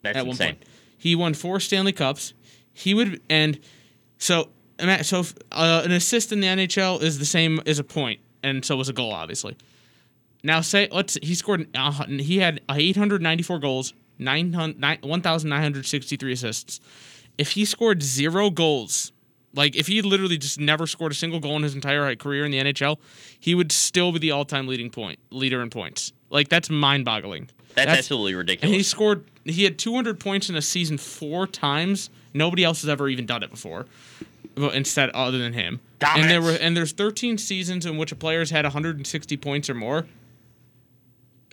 [0.03, 0.55] That's at one insane.
[0.55, 0.65] point.
[0.97, 2.35] He won four Stanley Cups.
[2.73, 3.59] He would and
[4.19, 4.51] so
[5.03, 8.77] so uh, an assist in the NHL is the same as a point, and so
[8.77, 9.57] was a goal, obviously.
[10.45, 16.81] Now say let's he scored uh, he had 894 goals, 900 1,963 assists.
[17.39, 19.11] If he scored zero goals,
[19.55, 22.53] like if he literally just never scored a single goal in his entire career in
[22.53, 22.99] the NHL,
[23.41, 26.13] he would still be the all-time leading point leader in points.
[26.29, 27.49] Like that's mind-boggling.
[27.75, 28.71] That's, absolutely ridiculous.
[28.71, 29.25] And he scored.
[29.45, 32.11] He had 200 points in a season four times.
[32.35, 33.87] Nobody else has ever even done it before.
[34.57, 35.81] Well, instead, other than him.
[36.01, 39.75] And there were and there's 13 seasons in which a player's had 160 points or
[39.75, 40.07] more.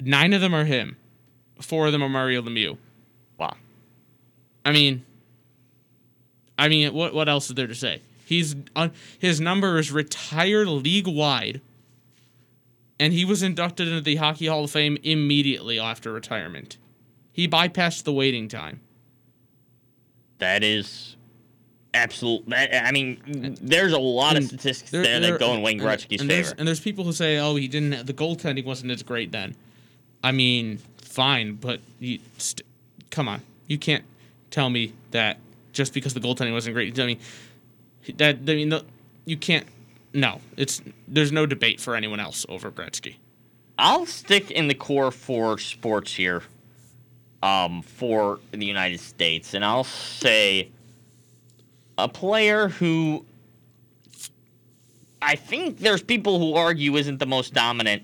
[0.02, 0.98] Nine of them are him.
[1.60, 2.78] Four of them are Mario Lemieux.
[3.38, 3.56] Wow.
[4.66, 5.04] I mean,
[6.58, 8.02] I mean, what what else is there to say?
[8.26, 11.62] He's uh, his number is retired league wide,
[13.00, 16.78] and he was inducted into the Hockey Hall of Fame immediately after retirement.
[17.34, 18.82] He bypassed the waiting time.
[20.40, 21.16] That is
[21.94, 22.48] absolute.
[22.50, 25.80] that- I mean, there's a lot of statistics there- there, there- that go in Wayne
[25.80, 26.56] Gretzky's and there's- favor.
[26.60, 28.06] And there's people who say, "Oh, he didn't.
[28.08, 29.56] The goaltending wasn't as great then."
[30.24, 32.66] I mean, fine, but you, st-
[33.10, 34.04] come on, you can't
[34.50, 35.38] tell me that
[35.74, 37.00] just because the goaltending wasn't great.
[37.00, 37.20] I mean,
[38.18, 38.86] that I mean, the,
[39.26, 39.66] you can't.
[40.14, 43.16] No, it's there's no debate for anyone else over Gretzky.
[43.78, 46.44] I'll stick in the core for sports here,
[47.42, 50.70] um, for the United States, and I'll say
[51.98, 53.26] a player who
[55.22, 58.04] I think there's people who argue isn't the most dominant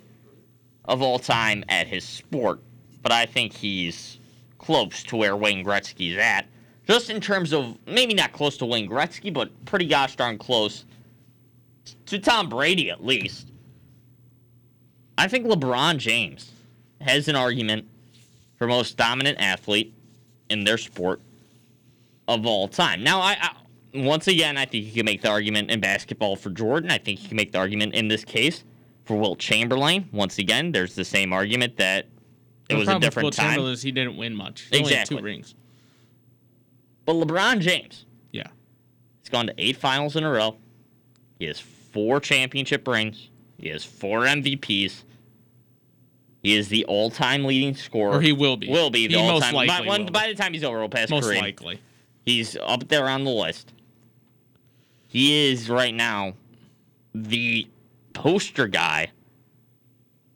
[0.87, 2.61] of all time at his sport,
[3.01, 4.19] but I think he's
[4.57, 6.47] close to where Wayne Gretzky's at.
[6.87, 10.85] Just in terms of maybe not close to Wayne Gretzky, but pretty gosh darn close
[12.05, 13.47] to Tom Brady at least.
[15.17, 16.51] I think LeBron James
[17.01, 17.85] has an argument
[18.57, 19.93] for most dominant athlete
[20.49, 21.21] in their sport
[22.27, 23.03] of all time.
[23.03, 23.51] Now, I, I
[23.93, 26.91] once again, I think you can make the argument in basketball for Jordan.
[26.91, 28.63] I think you can make the argument in this case
[29.07, 30.07] for Wilt Chamberlain.
[30.11, 32.09] Once again, there's the same argument that it
[32.69, 33.45] The was a problem with different Wilt time.
[33.51, 34.67] Chamberlain is he didn't win much.
[34.69, 35.17] He Exactly.
[35.17, 35.55] two rings.
[37.05, 38.47] But LeBron James, Yeah.
[39.21, 40.57] he's gone to eight finals in a row.
[41.39, 43.29] He has four championship rings.
[43.57, 45.03] He has four MVPs.
[46.43, 48.17] He is the all-time leading scorer.
[48.17, 48.67] Or he will be.
[48.69, 49.53] Will be the all-time.
[49.67, 51.41] by, when- by the time he's over, will pass Most Kareem.
[51.41, 51.79] likely.
[52.25, 53.71] He's up there on the list.
[55.07, 56.33] He is right now
[57.15, 57.67] the
[58.17, 59.11] poster guy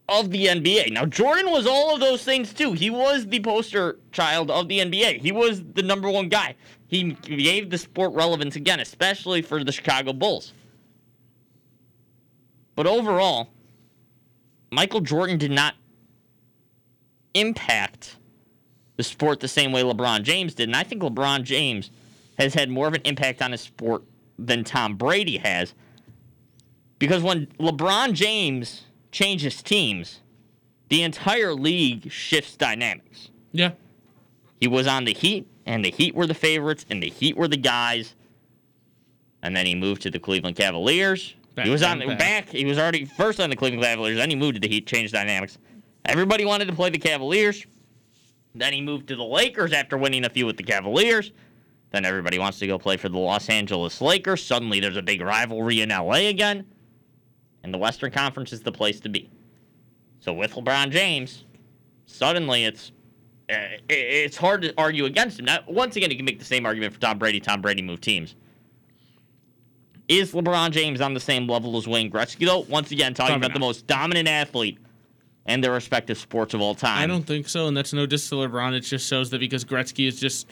[0.08, 0.92] of the NBA.
[0.92, 2.74] Now, Jordan was all of those things too.
[2.74, 5.20] He was the poster child of the NBA.
[5.20, 6.56] He was the number one guy.
[6.88, 10.54] He gave the sport relevance again, especially for the Chicago Bulls.
[12.76, 13.50] But overall,
[14.72, 15.74] Michael Jordan did not
[17.34, 18.18] impact
[18.98, 20.70] the sport the same way LeBron James did.
[20.70, 21.90] And I think LeBron James
[22.38, 24.04] has had more of an impact on his sport
[24.38, 25.74] than Tom Brady has.
[27.02, 30.20] Because when LeBron James changes teams,
[30.90, 33.32] the entire league shifts dynamics.
[33.52, 33.72] Yeah.
[34.60, 37.48] He was on the Heat, and the Heat were the favorites, and the Heat were
[37.48, 38.14] the guys.
[39.42, 41.34] And then he moved to the Cleveland Cavaliers.
[41.56, 42.20] Back, he was on the back.
[42.20, 42.50] back.
[42.50, 44.18] He was already first on the Cleveland Cavaliers.
[44.18, 45.58] Then he moved to the Heat, changed dynamics.
[46.06, 47.66] Everybody wanted to play the Cavaliers.
[48.54, 51.32] Then he moved to the Lakers after winning a few with the Cavaliers.
[51.90, 54.46] Then everybody wants to go play for the Los Angeles Lakers.
[54.46, 56.68] Suddenly there's a big rivalry in LA again.
[57.64, 59.30] And the Western Conference is the place to be.
[60.20, 61.46] So with LeBron James,
[62.06, 62.92] suddenly it's
[63.50, 65.46] uh, it's hard to argue against him.
[65.46, 67.40] Now, once again, you can make the same argument for Tom Brady.
[67.40, 68.36] Tom Brady moved teams.
[70.08, 72.60] Is LeBron James on the same level as Wayne Gretzky, though?
[72.60, 74.78] Once again, talking Probably about the most dominant athlete
[75.46, 77.02] in their respective sports of all time.
[77.02, 78.74] I don't think so, and that's no diss to LeBron.
[78.74, 80.48] It just shows that because Gretzky is just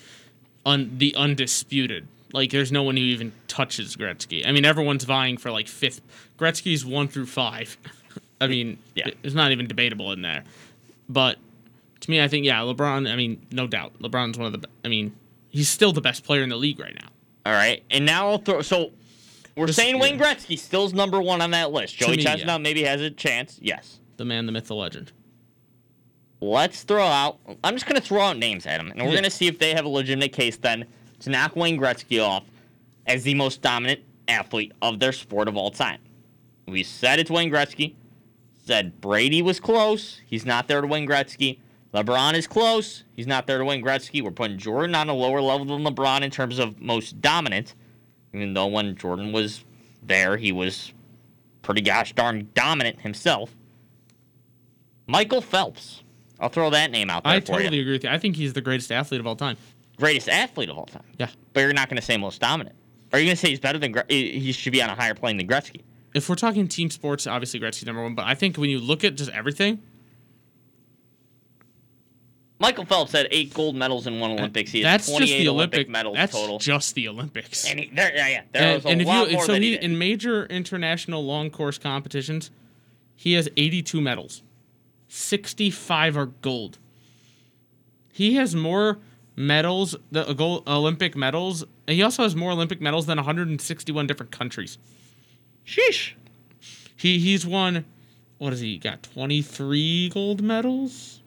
[0.65, 2.07] un- the undisputed.
[2.33, 4.45] Like, there's no one who even touches Gretzky.
[4.45, 6.01] I mean, everyone's vying for like fifth.
[6.37, 7.77] Gretzky's one through five.
[8.41, 9.09] I mean, Yeah.
[9.23, 10.43] it's not even debatable in there.
[11.09, 11.37] But
[12.01, 13.11] to me, I think yeah, LeBron.
[13.11, 14.67] I mean, no doubt, LeBron's one of the.
[14.85, 15.15] I mean,
[15.49, 17.09] he's still the best player in the league right now.
[17.45, 18.61] All right, and now I'll throw.
[18.61, 18.91] So
[19.57, 21.97] we're This- saying Wayne Gretzky still's number one on that list.
[21.99, 22.57] To Joey me, Chestnut yeah.
[22.59, 23.57] maybe has a chance.
[23.61, 23.99] Yes.
[24.17, 25.11] The man, the myth, the legend.
[26.41, 27.37] Let's throw out.
[27.63, 29.15] I'm just gonna throw out names at them, and we're Yeah.
[29.15, 30.85] gonna see if they have a legitimate case then
[31.19, 32.43] to knock Wayne Gretzky off
[33.05, 35.99] as the most dominant athlete of their sport of all time.
[36.67, 37.95] We said it's Wayne Gretzky.
[38.65, 40.21] Said Brady was close.
[40.25, 41.57] He's not there to Wayne Gretzky.
[41.93, 43.03] LeBron is close.
[43.15, 44.21] He's not there to Wayne Gretzky.
[44.21, 47.73] We're putting Jordan on a lower level than LeBron in terms of most dominant.
[48.33, 49.65] Even though when Jordan was
[50.03, 50.93] there, he was
[51.63, 53.55] pretty gosh darn dominant himself.
[55.07, 56.03] Michael Phelps.
[56.39, 57.81] I'll throw that name out there I totally you.
[57.81, 58.09] agree with you.
[58.11, 59.57] I think he's the greatest athlete of all time.
[59.99, 61.03] Greatest athlete of all time.
[61.17, 61.29] Yeah.
[61.53, 62.75] But you're not going to say most dominant.
[63.11, 65.37] Are you going to say he's better than he should be on a higher plane
[65.37, 65.81] than Gretzky?
[66.15, 68.15] If we're talking team sports, obviously Gretzky's number one.
[68.15, 69.81] But I think when you look at just everything,
[72.59, 74.71] Michael Phelps had eight gold medals in one uh, Olympics.
[74.71, 76.59] He has that's 28 just the Olympic, Olympic medals That's total.
[76.59, 77.69] just the Olympics.
[77.69, 79.53] and he, there, yeah, yeah, there and, was a and if lot you more so
[79.53, 82.51] that he, he in major international long course competitions,
[83.15, 84.43] he has 82 medals.
[85.07, 86.77] 65 are gold.
[88.11, 88.99] He has more
[89.39, 91.63] medals, the gold Olympic medals.
[91.87, 94.77] And he also has more Olympic medals than 161 different countries.
[95.65, 96.13] Sheesh.
[96.95, 97.85] He he's won.
[98.37, 99.03] What has he got?
[99.03, 101.21] 23 gold medals.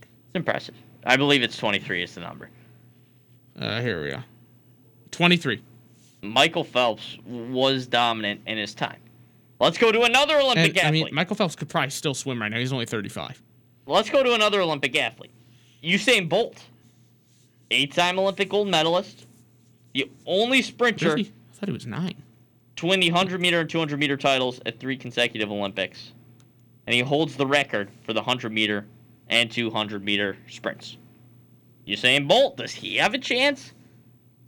[0.00, 0.74] It's impressive.
[1.04, 2.48] I believe it's 23 is the number.
[3.58, 4.20] Uh, here we go.
[5.10, 5.62] 23.
[6.22, 9.00] Michael Phelps was dominant in his time.
[9.60, 12.50] Let's go to another Olympic And, I mean, Michael Phelps could probably still swim right
[12.50, 12.58] now.
[12.58, 13.42] He's only 35.
[13.86, 15.32] Let's go to another Olympic athlete.
[15.82, 16.62] Usain Bolt,
[17.70, 19.26] eight-time Olympic gold medalist,
[19.94, 21.18] the only sprinter?
[21.18, 22.22] I thought he was nine.
[22.76, 26.12] to win the 100 meter and 200 meter titles at three consecutive Olympics.
[26.86, 28.86] And he holds the record for the 100 meter
[29.28, 30.96] and 200 meter sprints.
[31.86, 33.72] Usain Bolt, does he have a chance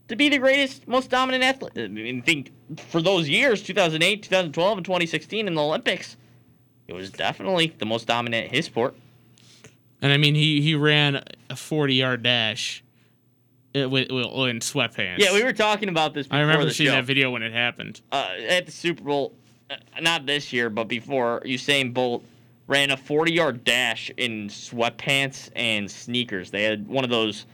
[0.09, 1.73] to be the greatest, most dominant athlete?
[1.77, 2.53] I mean, think
[2.89, 6.17] for those years, 2008, 2012, and 2016 in the Olympics,
[6.87, 8.95] it was definitely the most dominant his sport.
[10.05, 12.85] And I mean, he he ran a 40 yard dash
[13.75, 15.17] uh, with, with, in sweatpants.
[15.17, 16.27] Yeah, we were talking about this.
[16.27, 16.97] Before I remember seeing show.
[16.97, 18.03] that video when it happened.
[18.13, 19.33] uh, at the Super Bowl,
[19.71, 22.23] uh, not this year, but before, Usain Bolt
[22.67, 26.51] ran a 40 yard dash in sweatpants and sneakers.
[26.51, 27.47] They had one of those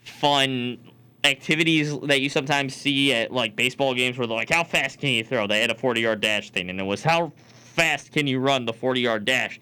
[0.00, 0.78] fun
[1.24, 5.10] activities that you sometimes see at like baseball games where they're like, How fast can
[5.10, 5.46] you throw?
[5.46, 7.32] They had a 40 yard dash thing, and it was how
[7.74, 9.60] fast can you run the 40 yard dash?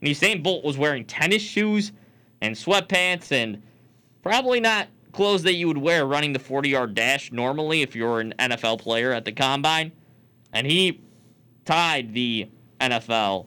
[0.00, 1.92] And Usain Bolt was wearing tennis shoes
[2.40, 3.62] and sweatpants and
[4.22, 8.20] probably not clothes that you would wear running the 40 yard dash normally if you're
[8.20, 9.92] an NFL player at the combine.
[10.52, 11.00] And he
[11.64, 12.48] tied the
[12.80, 13.46] NFL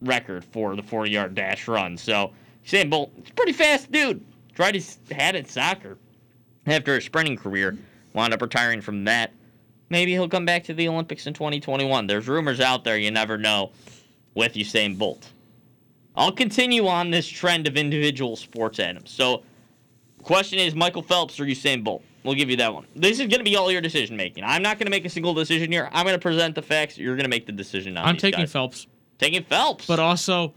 [0.00, 1.96] record for the 40 yard dash run.
[1.96, 2.32] So
[2.64, 4.24] Usain Bolt, he's pretty fast dude.
[4.54, 5.98] Tried his hat in soccer
[6.66, 7.76] after a sprinting career,
[8.12, 9.32] wound up retiring from that.
[9.88, 12.06] Maybe he'll come back to the Olympics in 2021.
[12.06, 13.72] There's rumors out there, you never know,
[14.34, 15.30] with Usain Bolt.
[16.16, 19.10] I'll continue on this trend of individual sports, items.
[19.10, 19.42] So,
[20.22, 22.02] question is Michael Phelps or Usain Bolt?
[22.24, 22.86] We'll give you that one.
[22.94, 24.44] This is going to be all your decision making.
[24.44, 25.88] I'm not going to make a single decision here.
[25.92, 26.98] I'm going to present the facts.
[26.98, 28.52] You're going to make the decision on I'm taking guys.
[28.52, 28.86] Phelps.
[29.18, 29.86] Taking Phelps.
[29.86, 30.52] But also,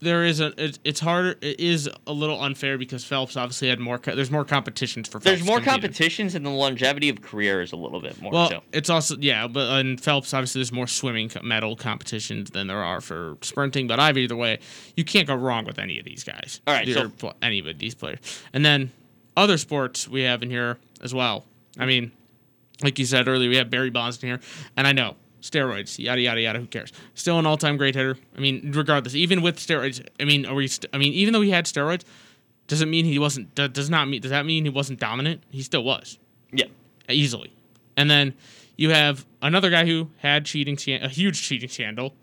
[0.00, 1.36] there is a it, it's harder.
[1.40, 3.98] It is a little unfair because Phelps obviously had more.
[3.98, 5.18] co- There's more competitions for.
[5.20, 5.80] Phelps There's more competing.
[5.82, 8.32] competitions, and the longevity of career is a little bit more.
[8.32, 8.62] Well, so.
[8.72, 13.00] it's also yeah, but in Phelps obviously there's more swimming medal competitions than there are
[13.00, 13.86] for sprinting.
[13.86, 14.58] But either either way,
[14.96, 16.60] you can't go wrong with any of these guys.
[16.66, 18.18] All right, so- any of these players,
[18.52, 18.92] and then
[19.36, 21.44] other sports we have in here as well.
[21.78, 22.12] I mean,
[22.82, 24.40] like you said earlier, we have Barry Bonds in here,
[24.76, 26.58] and I know steroids, yada yada yada.
[26.58, 26.92] Who cares?
[27.14, 28.16] Still an all-time great hitter.
[28.36, 30.66] I mean, regardless, even with steroids, I mean, are we?
[30.66, 32.02] St- I mean, even though he had steroids,
[32.66, 33.54] doesn't mean he wasn't.
[33.54, 34.22] do- Does not mean.
[34.22, 35.42] Does that mean he wasn't dominant?
[35.50, 36.18] He still was
[36.52, 36.66] Yeah.
[37.08, 37.52] easily.
[37.96, 38.34] And then
[38.76, 42.14] you have another guy who had cheating, a huge cheating scandal,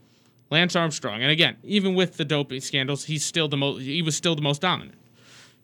[0.49, 1.21] Lance Armstrong.
[1.21, 3.81] And again, even with the doping scandals, he's still the most.
[3.84, 4.97] He was still the most dominant.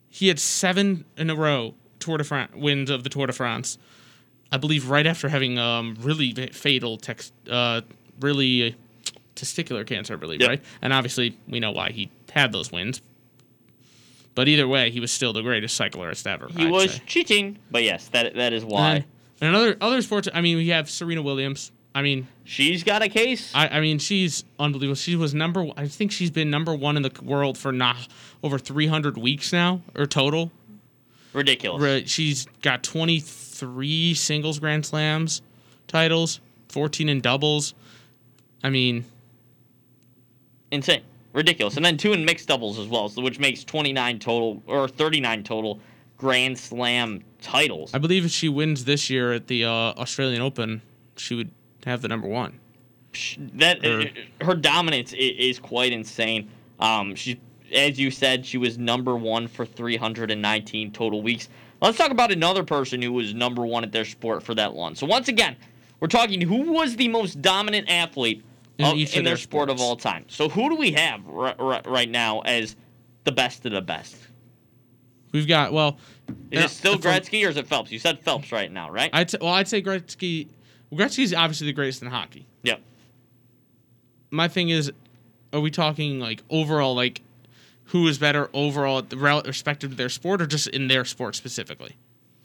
[0.10, 3.78] He had seven in a row Tour de France wins of the Tour de France.
[4.52, 7.82] I believe right after having um, really fatal text, uh,
[8.20, 8.76] really
[9.36, 10.50] testicular cancer, I believe, Yep.
[10.50, 10.64] right?
[10.82, 13.02] And obviously, we know why he had those wins.
[14.36, 16.48] But either way, he was still the greatest cyclist ever.
[16.56, 17.02] He I'd was say.
[17.08, 18.96] cheating, but yes, that that is why.
[18.96, 19.06] And,
[19.42, 21.72] and other other sports, I mean, we have Serena Williams.
[21.96, 23.52] I mean, she's got a case.
[23.56, 24.96] I, I mean, she's unbelievable.
[24.96, 25.66] She was number.
[25.76, 27.96] I think she's been number one in the world for not
[28.44, 30.52] over 300 weeks now, or total.
[31.34, 31.82] Ridiculous.
[31.82, 32.84] Re- She's got
[33.60, 35.42] 23 singles Grand Slams
[35.88, 36.40] titles,
[36.70, 37.74] 14 in doubles.
[38.64, 39.06] I mean,
[40.72, 41.02] Insane.
[41.34, 41.78] Ridiculous.
[41.78, 45.44] And then two in mixed doubles as well, so which makes 29 total or 39
[45.44, 45.80] total
[46.18, 47.94] Grand Slam titles.
[47.94, 50.82] I believe if she wins this year at the uh, Australian Open,
[51.16, 51.52] she would
[51.86, 52.60] have the number one.
[53.54, 56.50] That Or- uh, her dominance is quite insane.
[56.80, 57.40] Um, she,
[57.72, 61.50] as you said, she was number one for 319 total weeks.
[61.82, 64.96] Let's talk about another person who was number one at their sport for that long.
[64.96, 65.56] So once again,
[66.00, 68.44] we're talking who was the most dominant athlete
[68.78, 70.26] In of- in their their sport of all time.
[70.28, 72.76] So who do we have r- r- right now as
[73.24, 74.16] the best of the best?
[75.32, 75.98] We've got well.
[76.52, 77.92] Is uh, it still Gretzky or is it Phelps?
[77.92, 79.10] You said Phelps right now, right?
[79.14, 80.48] I'd well, I'd say Gretzky.
[80.94, 82.48] Gretzky's obviously the greatest in hockey.
[82.64, 82.82] Yep.
[84.32, 84.92] My thing is,
[85.54, 87.22] are we talking like overall, like
[87.88, 91.36] who is better overall, at the respective to their sport, or just in their sport
[91.36, 91.96] specifically?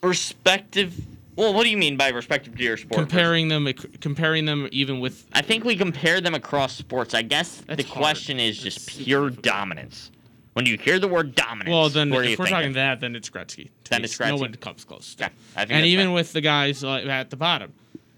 [0.03, 1.01] Respective.
[1.37, 2.99] Well, what do you mean by respective to your sport?
[2.99, 3.67] Comparing them,
[4.01, 5.27] comparing them even with.
[5.33, 7.15] I think we compare them across sports.
[7.15, 7.99] I guess That's the hard.
[7.99, 10.11] question is just pure dominance.
[10.53, 12.59] When you hear the word dominance, Well, then what are you if we're thinking?
[12.61, 13.71] talking that, then it's Gretzky.
[13.89, 14.05] Then me.
[14.05, 15.17] it's No one comes close.
[15.19, 17.73] Yeah, I think and even with the guys at the bottom,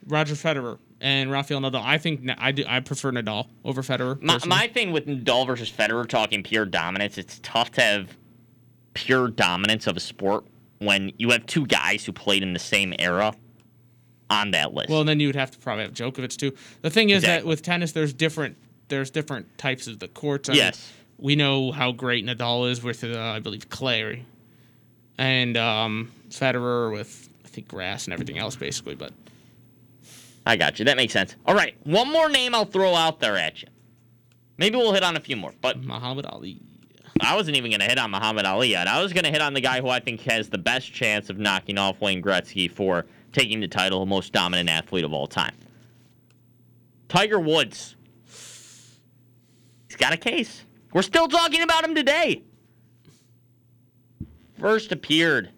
[0.09, 2.65] Roger Federer and Rafael Nadal, I think I do.
[2.67, 4.21] I prefer Nadal over Federer.
[4.23, 8.17] my, my thing with Nadal versus Federer talking pure dominance, it's tough to have
[8.95, 10.45] pure dominance of a sport
[10.79, 13.35] when you have two guys who played in the same era
[14.31, 14.89] on that list.
[14.89, 16.53] Well, then you would have to probably have Djokovic too.
[16.81, 18.57] The thing is that with tennis, there's different
[18.89, 20.49] there's different types of the courts.
[20.49, 20.93] I mean, Yes.
[21.19, 24.25] we know how great Nadal is with, uh, I believe, clay,
[25.19, 28.95] and um, Federer with I think grass and everything else, basically.
[28.95, 29.13] But
[30.47, 30.85] I got you.
[30.85, 31.37] That makes sense.
[31.47, 33.69] All right, one more name I'll throw out there at you.
[34.59, 36.61] Maybe we'll hit on a few more, but Muhammad Ali.
[37.21, 38.89] I wasn't even going to hit on Muhammad Ali yet.
[38.89, 41.31] I was going to hit on the guy who I think has the best chance
[41.31, 45.27] of knocking off Wayne Gretzky for taking the title of most dominant athlete of all
[45.27, 45.55] time.
[47.09, 47.97] Tiger Woods.
[48.27, 50.65] He's got a case.
[50.93, 52.43] We're still talking about him today.
[54.59, 55.51] First appeared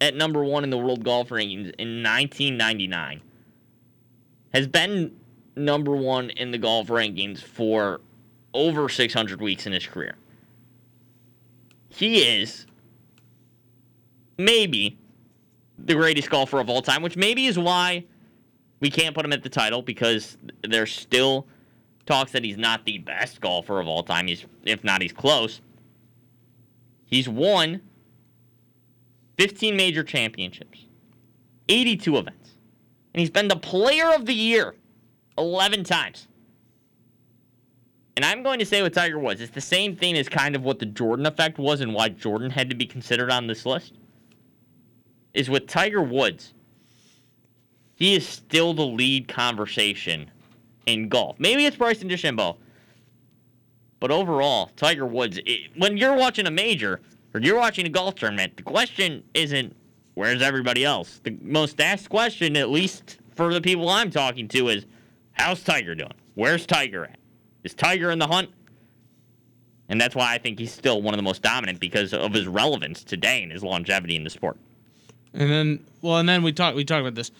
[0.00, 3.20] at number one in the world golf rankings in 1999.
[4.52, 5.16] Has been
[5.56, 8.00] number one in the golf rankings for
[8.54, 10.14] over 600 weeks in his career.
[11.88, 12.66] He is
[14.38, 14.98] maybe
[15.78, 18.04] the greatest golfer of all time, which maybe is why
[18.80, 21.46] we can't put him at the title because there's still
[22.06, 24.26] talks that he's not the best golfer of all time.
[24.26, 25.60] He's if not, he's close.
[27.06, 27.82] He's won
[29.38, 30.86] 15 major championships,
[31.68, 32.41] 82 events,
[33.12, 34.74] and he's been the player of the year
[35.38, 36.28] 11 times.
[38.16, 40.62] And I'm going to say with Tiger Woods, it's the same thing as kind of
[40.62, 43.94] what the Jordan effect was and why Jordan had to be considered on this list.
[45.32, 46.52] Is with Tiger Woods,
[47.94, 50.30] he is still the lead conversation
[50.86, 51.36] in golf.
[51.38, 52.56] Maybe it's Bryson DeChambeau.
[53.98, 57.00] But overall, Tiger Woods, it, when you're watching a major
[57.32, 59.74] or you're watching a golf tournament, the question isn't
[60.14, 61.20] where's everybody else?
[61.22, 64.86] The most asked question, at least for the people I'm talking to, is
[65.32, 66.12] how's Tiger doing?
[66.34, 67.18] Where's Tiger at?
[67.64, 68.50] Is Tiger in the hunt?
[69.88, 72.46] And that's why I think he's still one of the most dominant because of his
[72.46, 74.56] relevance today and his longevity in the sport.
[75.34, 77.30] And then, well, and then we talked we talked about this.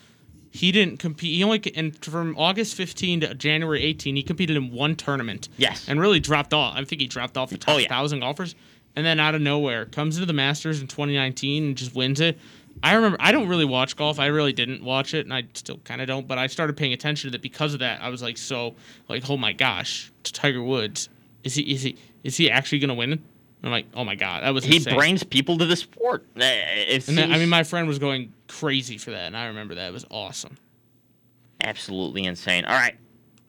[0.50, 1.34] He didn't compete.
[1.34, 5.48] He only and from August 15 to January 18, he competed in one tournament.
[5.56, 6.76] Yes, and really dropped off.
[6.76, 7.88] I think he dropped off the top Oh, yeah.
[7.88, 8.54] thousand golfers,
[8.96, 12.38] and then out of nowhere comes into the Masters in 2019 and just wins it.
[12.82, 14.18] I remember I don't really watch golf.
[14.18, 16.26] I really didn't watch it, and I still kind of don't.
[16.28, 18.00] But I started paying attention to that because of that.
[18.02, 18.74] I was like, so
[19.08, 21.08] like, oh my gosh, Tiger Woods
[21.44, 23.12] is he is he is he actually gonna win?
[23.12, 23.22] And
[23.62, 24.96] I'm like, oh my god, that was He insane.
[24.96, 26.24] brings people to the sport.
[26.36, 29.46] Uh, It And then, I mean, my friend was going crazy for that, and I
[29.46, 29.88] remember that.
[29.88, 30.56] It was awesome.
[31.62, 32.64] absolutely insane.
[32.64, 32.96] All right.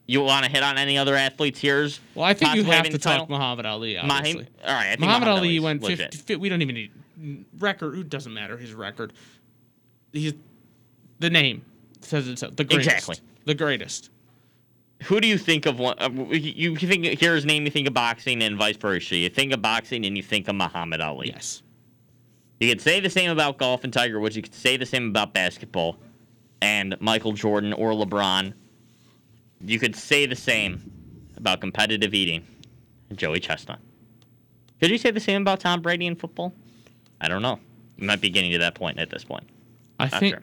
[0.06, 1.88] You want to hit on any other athletes here?
[2.14, 3.94] Well, I think you have to talk Muhammad Ali.
[3.94, 4.46] Mahim- Obviously.
[4.66, 6.14] all right, I think Muhammad, Muhammad Ali went legit.
[6.14, 6.90] 50, We don't even need
[7.58, 7.94] record.
[7.94, 9.12] Who doesn't matter his record?
[10.12, 10.34] He's
[11.20, 11.64] the name
[12.02, 12.56] says it.
[12.56, 12.88] The greatest.
[12.88, 13.16] Exactly.
[13.46, 14.10] The greatest.
[15.04, 15.78] Who do you think of?
[15.78, 19.16] One, uh, you you think hear his name, you think of boxing, and vice versa.
[19.16, 21.28] You think of boxing, and you think of Muhammad Ali.
[21.28, 21.62] Yes.
[22.60, 24.36] You could say the same about golf and Tiger Woods.
[24.36, 25.96] You could say the same about basketball
[26.62, 28.54] and Michael Jordan or LeBron.
[29.64, 30.90] You could say the same
[31.36, 32.46] about competitive eating
[33.14, 33.78] Joey Chestnut.
[34.80, 36.52] Could you say the same about Tom Brady in football?
[37.20, 37.58] I don't know.
[37.96, 39.48] You might be getting to that point at this point.
[39.98, 40.34] I Not think.
[40.34, 40.42] sure.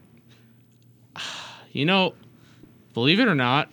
[1.73, 2.15] You know,
[2.93, 3.69] believe it or not,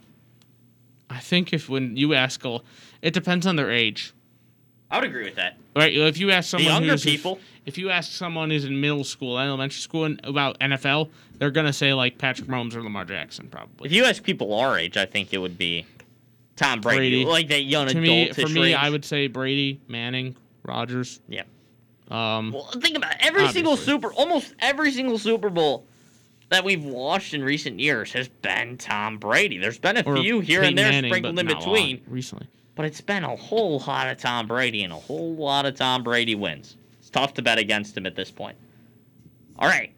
[1.11, 2.45] I think if when you ask,
[3.03, 4.13] it depends on their age.
[4.91, 5.57] I would agree with that.
[5.77, 5.95] Right.
[5.95, 7.39] If you ask The someone younger who's people.
[7.67, 11.93] if, you ask someone who's in middle school, elementary school, about NFL, they're gonna say
[11.95, 13.87] like Patrick Mahomes or Lamar Jackson, probably.
[13.87, 15.85] If you ask people our age, I think it would be
[16.57, 18.49] Tom Brady, like that young to me, adult.
[18.49, 20.35] for me, I would say Brady, Manning,
[20.65, 21.21] Rodgers.
[21.29, 21.43] Yeah.
[22.11, 23.19] Um, Well, think about it.
[23.21, 25.85] every single Super, almost every single Super Bowl
[26.49, 29.59] that we've watched in recent years has been Tom Brady.
[29.59, 32.47] There's been a few here Peyton and there Manning, sprinkled in between, recently.
[32.79, 36.05] But it's been a whole lot of Tom Brady and a whole lot of Tom
[36.05, 36.77] Brady wins.
[37.01, 38.57] It's tough to bet against him at this point.
[39.59, 39.93] All right,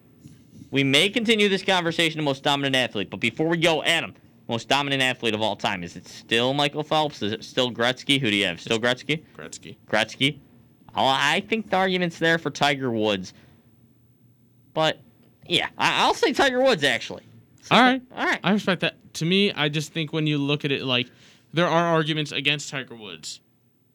[0.71, 4.15] we may continue this conversation of most dominant athlete, but before we go, Adam,
[4.49, 7.21] most dominant athlete of all time, is it still Michael Phelps?
[7.21, 8.19] Is it still Gretzky?
[8.19, 8.59] Who do you have?
[8.63, 9.23] Still Gretzky?
[9.37, 9.77] Gretzky.
[9.87, 10.39] Gretzky.
[10.97, 13.35] Oh, I think the argument's there for Tiger Woods.
[14.73, 15.01] But
[15.47, 17.25] yeah, I- I'll say Tiger Woods actually.
[17.71, 18.01] All right.
[18.17, 18.41] All right.
[18.43, 18.97] I respect that.
[19.15, 21.09] To me, I just think when you look at it, like
[21.53, 23.41] there are arguments against Tiger Woods,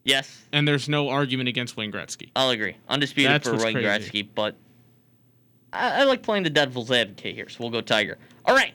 [0.03, 2.29] Yes, and there's no argument against Wayne Gretzky.
[2.35, 2.77] I'll agree.
[2.87, 3.87] Undisputed That's for Wayne crazy.
[3.87, 4.55] Gretzky, but
[5.73, 8.17] I-, I like playing the devil's advocate here, so we'll go Tiger.
[8.45, 8.73] All right.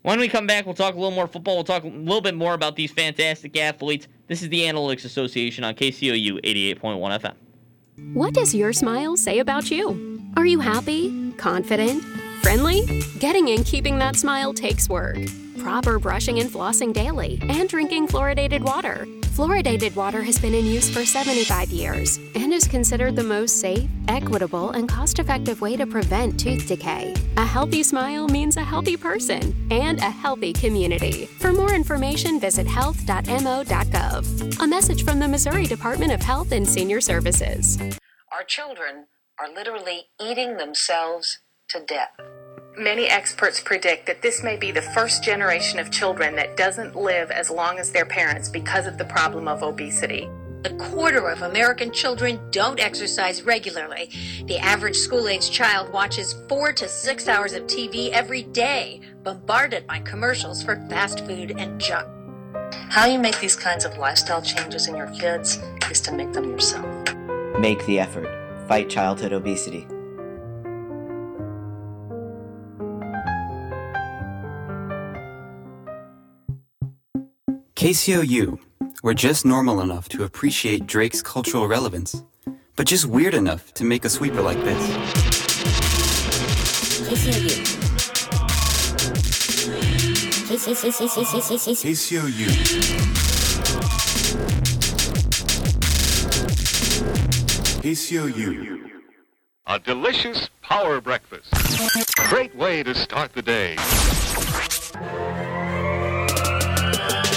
[0.00, 1.54] When we come back, we'll talk a little more football.
[1.56, 4.08] We'll talk a little bit more about these fantastic athletes.
[4.26, 7.34] This is the Analytics Association on KCOU 88.1 FM.
[8.14, 10.20] What does your smile say about you?
[10.36, 12.02] Are you happy, confident,
[12.52, 12.84] friendly?
[13.18, 15.16] Getting and keeping that smile takes work.
[15.58, 19.06] Proper brushing and flossing daily, and drinking fluoridated water.
[19.36, 23.88] Fluoridated water has been in use for 75 years and is considered the most safe,
[24.08, 27.14] equitable, and cost effective way to prevent tooth decay.
[27.38, 31.24] A healthy smile means a healthy person and a healthy community.
[31.40, 34.62] For more information, visit health.mo.gov.
[34.62, 37.78] A message from the Missouri Department of Health and Senior Services.
[38.30, 39.06] Our children
[39.38, 41.38] are literally eating themselves
[41.72, 42.41] to death.
[42.78, 47.30] Many experts predict that this may be the first generation of children that doesn't live
[47.30, 50.30] as long as their parents because of the problem of obesity.
[50.64, 54.08] A quarter of American children don't exercise regularly.
[54.46, 59.86] The average school age child watches four to six hours of TV every day, bombarded
[59.86, 62.08] by commercials for fast food and junk.
[62.88, 65.58] How you make these kinds of lifestyle changes in your kids
[65.90, 66.86] is to make them yourself.
[67.58, 68.28] Make the effort.
[68.66, 69.86] Fight childhood obesity.
[77.82, 78.60] KCOU,
[79.02, 82.22] we're just normal enough to appreciate Drake's cultural relevance,
[82.76, 84.88] but just weird enough to make a sweeper like this.
[90.46, 90.92] KCOU.
[91.82, 92.46] KCOU.
[97.82, 98.90] KCOU.
[99.66, 101.52] A delicious power breakfast.
[102.28, 103.74] Great way to start the day.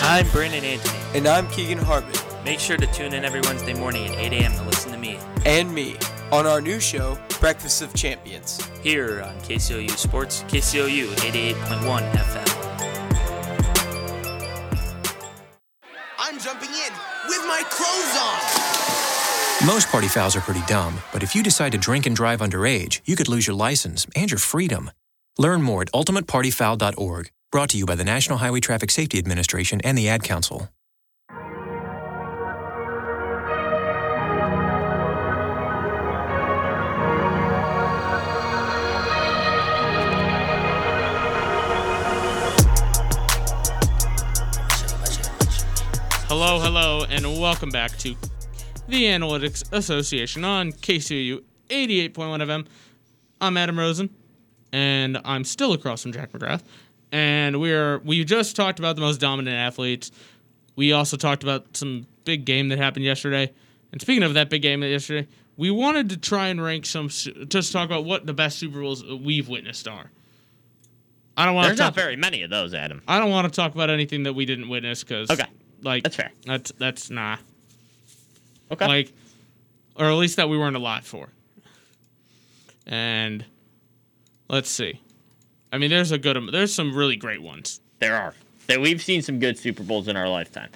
[0.07, 0.99] I'm Brandon Anthony.
[1.17, 2.13] And I'm Keegan Hartman.
[2.43, 4.51] Make sure to tune in every Wednesday morning at 8 a.m.
[4.51, 5.17] to listen to me.
[5.47, 5.95] And me
[6.31, 8.63] on our new show, Breakfast of Champions.
[8.83, 12.45] Here on KCOU Sports, KCOU 88.1 FM.
[16.19, 16.93] I'm jumping in
[17.27, 18.15] with my clothes
[19.63, 19.65] on.
[19.65, 23.01] Most party fouls are pretty dumb, but if you decide to drink and drive underage,
[23.05, 24.91] you could lose your license and your freedom.
[25.39, 27.31] Learn more at ultimatepartyfoul.org.
[27.51, 30.69] Brought to you by the National Highway Traffic Safety Administration and the Ad Council.
[46.27, 48.15] Hello, hello, and welcome back to
[48.89, 52.67] the Analytics Association on KCOU 88.1 FM.
[53.39, 54.09] I'm Adam Rosen,
[54.73, 56.63] and I'm still across from Jack McGrath.
[57.11, 60.11] And we are we just talked about the most dominant athletes.
[60.75, 63.53] We also talked about some big game that happened yesterday.
[63.91, 67.71] And speaking of that big game yesterday, we wanted to try and rank some just
[67.71, 70.11] talk about what the best Super Bowls we've witnessed are.
[71.37, 71.67] I don't want.
[71.67, 73.01] There's to not very many of those, Adam.
[73.07, 75.45] I don't want to talk about anything that we didn't witness because Okay.
[75.81, 76.31] like That's fair.
[76.45, 77.37] That's that's nah.
[78.71, 78.87] Okay.
[78.87, 79.13] Like,
[79.95, 81.29] or at least that we weren't alive for.
[82.87, 83.45] And
[84.49, 84.99] let's see.
[85.75, 86.37] I mean, there's a good.
[86.53, 87.81] There's some really great ones.
[87.99, 88.33] There are.
[88.67, 90.69] That we've seen some good Super Bowls in our lifetime.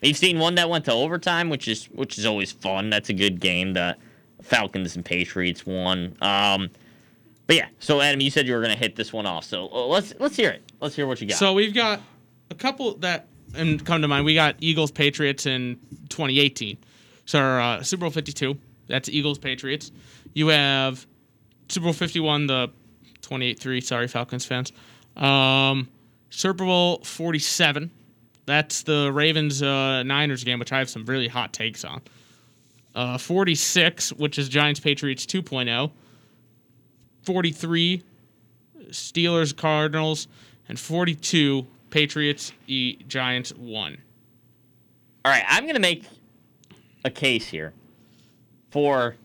[0.00, 2.88] We've seen one that went to overtime, which is which is always fun.
[2.88, 3.72] That's a good game.
[3.72, 3.96] The
[4.42, 6.16] Falcons and Patriots won.
[6.20, 6.70] Um,
[7.48, 9.42] but yeah, so Adam, you said you were going to hit this one off.
[9.42, 10.62] So uh, let's let's hear it.
[10.80, 11.38] Let's hear what you got.
[11.38, 12.00] So we've got
[12.52, 13.26] a couple that
[13.56, 14.24] and come to mind.
[14.24, 16.78] We got Eagles Patriots in 2018.
[17.24, 18.56] So uh, Super Bowl 52.
[18.86, 19.90] That's Eagles Patriots.
[20.34, 21.04] You have
[21.68, 22.70] Super Bowl 51, the
[23.26, 23.82] 28-3.
[23.82, 24.72] Sorry, Falcons fans.
[25.16, 25.88] Um,
[26.30, 27.90] Super Bowl 47.
[28.46, 32.00] That's the Ravens uh, Niners game, which I have some really hot takes on.
[32.94, 35.90] Uh, 46, which is Giants Patriots 2.0.
[37.22, 38.02] 43,
[38.90, 40.28] Steelers Cardinals,
[40.68, 43.98] and 42 Patriots e Giants 1.
[45.24, 46.04] All right, I'm going to make
[47.04, 47.72] a case here
[48.70, 49.16] for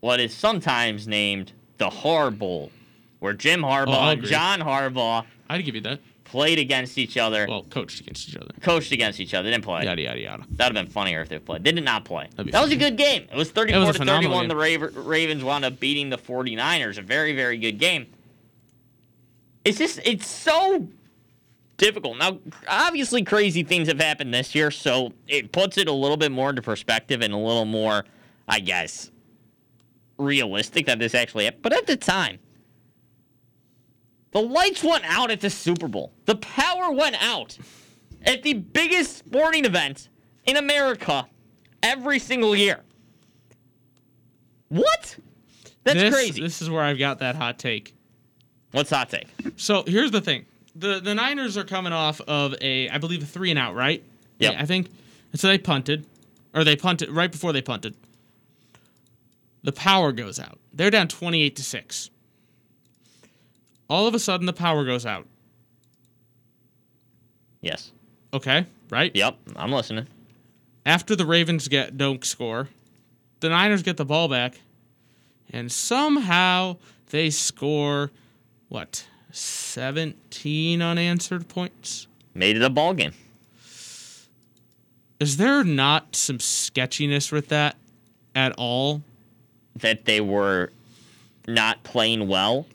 [0.00, 2.70] what is sometimes named the Harbaugh,
[3.20, 4.24] where Jim Oh, Harbaugh and.
[4.24, 6.00] John Harbaugh I'd give you that.
[6.24, 7.46] played against each other.
[7.48, 8.50] Well, coached against each other.
[8.60, 9.44] Coached against each other.
[9.44, 9.84] They didn't play.
[9.84, 10.44] Yada, yada, yada.
[10.52, 11.62] That would have been funnier if they played.
[11.64, 12.28] They did not play.
[12.36, 13.26] That'd That was a good game.
[13.30, 14.92] It was It 34 was to phenomenal 31.
[14.92, 16.98] The Ravens wound up beating the 49ers.
[16.98, 18.06] A very, very good game.
[19.64, 20.88] It's just, it's so
[21.76, 22.18] difficult.
[22.18, 26.32] Now, obviously, crazy things have happened this year, so it puts it a little bit
[26.32, 28.04] more into perspective and a little more,
[28.48, 29.11] I guess,
[30.22, 31.62] realistic that this actually happened.
[31.62, 32.38] But at the time,
[34.32, 36.12] the lights went out at the Super Bowl.
[36.24, 37.58] The power went out
[38.24, 40.08] at the biggest sporting event
[40.44, 41.26] in America
[41.82, 42.80] every single year.
[44.68, 45.16] What?
[45.84, 46.40] That's This- crazy.
[46.40, 47.94] This is where I've got that hot take.
[48.70, 49.26] What's hot take?
[49.56, 53.26] So here's the thing: the the Niners are coming off of a, I believe, a
[53.26, 54.02] three and out, right?
[54.38, 54.52] Yep.
[54.54, 54.88] Yeah, I think.
[55.34, 56.06] So they punted,
[56.54, 57.94] or they punted right before they punted.
[59.62, 60.58] The power goes out.
[60.72, 62.10] They're down twenty-eight to six.
[63.88, 65.26] All of a sudden, the power goes out.
[67.60, 67.92] Yes.
[68.34, 69.14] Okay, right?
[69.14, 70.06] Yep, I'm listening.
[70.84, 72.68] After the Ravens get don't score,
[73.40, 74.60] the Niners get the ball back,
[75.50, 76.76] and somehow
[77.10, 78.10] they score
[78.68, 82.08] what seventeen unanswered points.
[82.34, 83.12] Made it a ball game.
[85.20, 87.76] Is there not some sketchiness with that
[88.34, 89.02] at all?
[89.76, 90.70] That they were
[91.46, 92.66] not playing well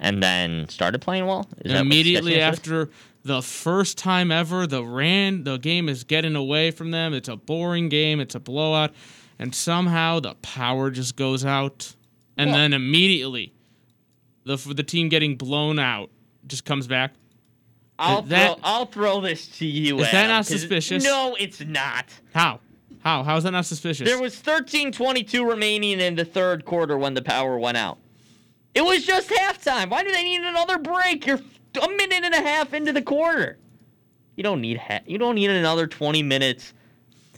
[0.00, 1.46] and then started playing well?
[1.64, 2.42] Is Immediately is?
[2.42, 2.88] after
[3.22, 7.12] the first time ever, the ran the game is getting away from them.
[7.12, 8.18] It's a boring game.
[8.20, 8.92] It's a blowout,
[9.38, 11.94] and somehow the power just goes out,
[12.38, 13.52] and then immediately,
[14.44, 16.10] the the team getting blown out
[16.46, 17.12] just comes back.
[17.98, 20.00] I'll, that- throw, I'll throw this to you.
[20.00, 21.04] Is that not suspicious?
[21.04, 22.06] No, it's not.
[22.32, 22.60] How?
[23.00, 23.22] How?
[23.22, 24.06] How is that not suspicious?
[24.08, 27.98] There was 13:22 remaining in the third quarter when the power went out.
[28.74, 29.90] It was just halftime.
[29.90, 31.26] Why do they need another break?
[31.26, 31.40] You're
[31.82, 33.58] a minute and a half into the quarter.
[34.36, 36.72] You don't need ha- you don't need another 20 minutes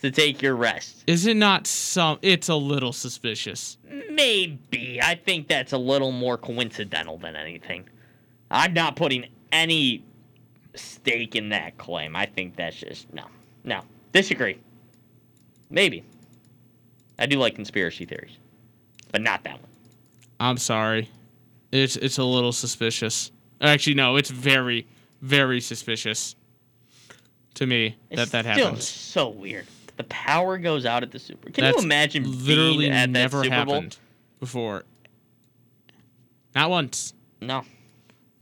[0.03, 1.05] to take your rest.
[1.07, 2.19] Is it not some?
[2.23, 3.79] It's a little suspicious.
[4.11, 5.01] Maybe.
[5.03, 7.89] I think that's a little more coincidental than anything.
[8.51, 10.05] I'm not putting any
[10.75, 12.17] stake in that claim.
[12.17, 13.27] I think that's just no,
[13.65, 13.83] no.
[14.13, 14.59] Disagree.
[15.73, 16.05] Maybe.
[17.19, 18.37] I do like conspiracy theories,
[19.11, 19.71] but not that one.
[20.39, 21.09] I'm sorry.
[21.73, 23.33] It's it's a little suspicious.
[23.61, 24.17] Actually, no.
[24.17, 24.87] It's very
[25.23, 26.35] very suspicious
[27.55, 28.87] to me It's that that happens.
[28.87, 29.67] So weird.
[29.97, 31.51] The power goes out at the Super.
[31.51, 33.75] Can That's you imagine literally being at never that Super Bowl?
[33.75, 33.97] happened
[34.41, 34.85] before.
[36.55, 37.15] Not once.
[37.41, 37.65] No.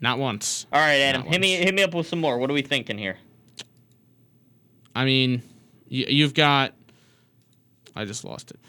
[0.00, 0.66] Not once.
[0.72, 2.38] All right, Adam, Not hit me hit me up with some more.
[2.38, 3.18] What are we thinking here?
[4.94, 5.42] I mean,
[5.88, 6.72] you, you've got.
[7.96, 8.60] I just lost it.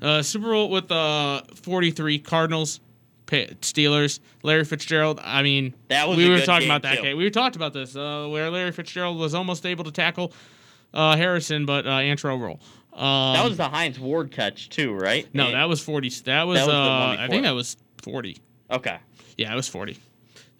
[0.00, 2.80] Uh, Super Bowl with uh, 43 Cardinals,
[3.26, 5.20] Steelers, Larry Fitzgerald.
[5.22, 7.02] I mean, That was we were talking about that too.
[7.02, 7.16] game.
[7.16, 10.32] We talked about this uh, where Larry Fitzgerald was almost able to tackle
[10.94, 12.60] uh, Harrison, but uh, Antrel Rolle.
[12.92, 15.28] Um, that was the Hines Ward catch too, right?
[15.32, 16.08] no, And- that was 40.
[16.24, 18.38] That was, That was uh, I think that was 40.
[18.70, 18.98] Okay.
[19.38, 19.96] Yeah, it was 40.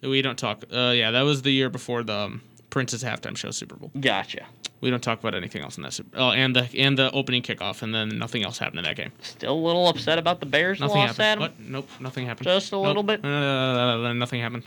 [0.01, 0.63] We don't talk.
[0.73, 2.41] Uh, yeah, that was the year before the um,
[2.71, 3.91] Prince's halftime show Super Bowl.
[3.99, 4.45] Gotcha.
[4.81, 6.17] We don't talk about anything else in that Super.
[6.17, 9.11] Oh, and the and the opening kickoff, and then nothing else happened in that game.
[9.21, 11.23] Still a little upset about the Bears Nothing loss, happened.
[11.23, 11.39] Adam.
[11.41, 11.59] What?
[11.59, 12.45] Nope, nothing happened.
[12.47, 12.87] Just a Nope.
[12.87, 13.23] little bit?
[13.23, 14.63] Uh, nothing happened.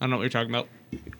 [0.00, 0.68] I don't know what you're talking about.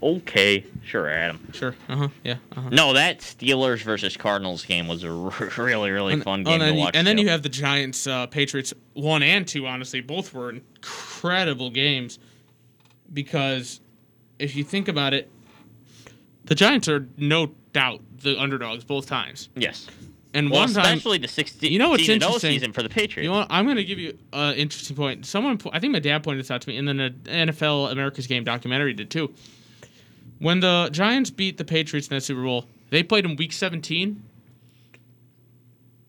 [0.03, 1.51] Okay, sure, Adam.
[1.53, 1.75] Sure.
[1.89, 2.09] Uh huh.
[2.25, 2.37] Yeah.
[2.57, 2.69] Uh-huh.
[2.71, 5.11] No, that Steelers versus Cardinals game was a
[5.59, 6.97] really, really And- fun oh, game and then, to you, watch.
[6.97, 7.23] and then too.
[7.25, 9.67] you have the Giants, uh, Patriots one and two.
[9.67, 12.19] Honestly, both were incredible games
[13.13, 13.81] because
[14.39, 15.31] if you think about it,
[16.49, 19.49] the Giants are no doubt the underdogs both times.
[19.55, 19.87] Yes.
[20.35, 22.51] And well, one time, especially the 16 you know what's interesting?
[22.51, 23.25] season for the Patriots.
[23.25, 23.47] You know, what?
[23.51, 25.25] I'm going to give you an interesting point.
[25.25, 27.91] Someone, I think my dad pointed this out to me, and then uh, the NFL
[27.93, 29.33] America's Game documentary did too.
[30.39, 34.23] When the Giants beat the Patriots in that Super Bowl, they played in Week 17,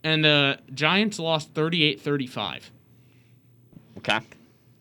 [0.04, 2.64] and the Giants lost 38-35.
[4.00, 4.20] Okay.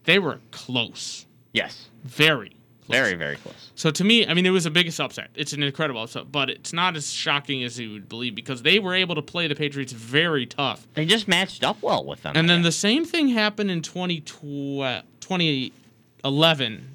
[0.05, 1.89] They were close, Yes.
[2.05, 2.53] very.
[2.89, 3.71] Very, very close.
[3.75, 5.29] So to me, I mean, it was the biggest upset.
[5.35, 8.79] It's an incredible upset, but it's not as shocking as you would believe because they
[8.79, 10.87] were able to play the Patriots very tough.
[10.95, 12.33] They just matched up well with them.
[12.37, 16.95] And then the same thing happened in 2012, 2011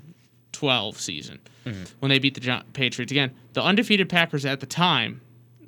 [0.52, 1.91] 12 season Mhm.
[2.00, 3.32] when they beat the Patriots again.
[3.54, 5.22] The undefeated Packers at the time,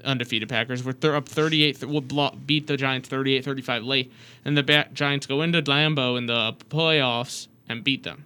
[0.04, 4.12] undefeated Packers, were th- up 38, th- would blo- beat the Giants 38 35 late.
[4.44, 8.26] And the ba- Giants go into Lambeau in the playoffs and beat them.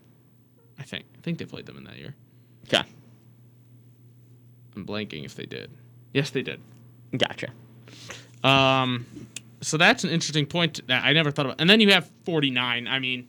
[0.78, 1.06] I think.
[1.30, 2.16] I think they played them in that year.
[2.66, 2.82] Okay.
[4.76, 5.70] I'm blanking if they did.
[6.12, 6.60] Yes, they did.
[7.16, 7.50] Gotcha.
[8.44, 9.06] Um,
[9.62, 11.62] so that's an interesting point that I never thought about.
[11.62, 12.88] And then you have 49.
[12.88, 13.28] I mean,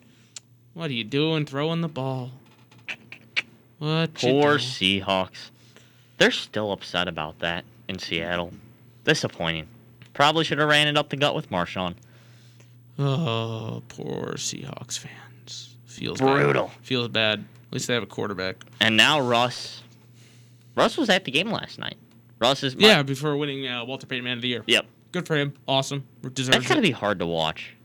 [0.72, 2.30] what are you doing throwing the ball?
[3.80, 4.14] What?
[4.14, 4.56] Poor?
[4.56, 5.50] Seahawks.
[6.16, 8.54] They're still upset about that in Seattle.
[9.04, 9.66] Disappointing.
[10.14, 11.96] Probably should have ran it up the gut with Marshawn.
[12.98, 15.76] Oh, poor Seahawks fans.
[15.84, 16.68] Feels Brutal.
[16.68, 16.76] Bad.
[16.80, 17.44] Feels bad.
[17.70, 18.56] At least they have a quarterback.
[18.80, 19.82] And now Russ.
[20.74, 21.96] Russ was at the game last night.
[22.40, 24.64] Russ is my, Yeah, before winning uh, Walter Payton Man of the Year.
[24.66, 24.86] Yep.
[25.12, 25.52] Good for him.
[25.68, 26.04] Awesome.
[26.34, 27.76] Deserves That's gotta be hard to watch.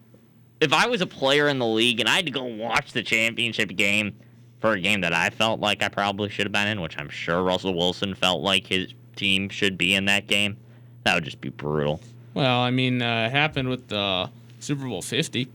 [0.60, 3.04] If I was a player in the league and I had to go watch the
[3.04, 4.16] championship game
[4.60, 7.10] for a game that I felt like I probably should have been in, which I'm
[7.10, 10.58] sure Russell Wilson felt like his team should be in that game,
[11.04, 12.00] that would just be brutal.
[12.34, 14.30] Well, I mean, uh, it happened with the
[14.60, 15.48] Super Bowl 50.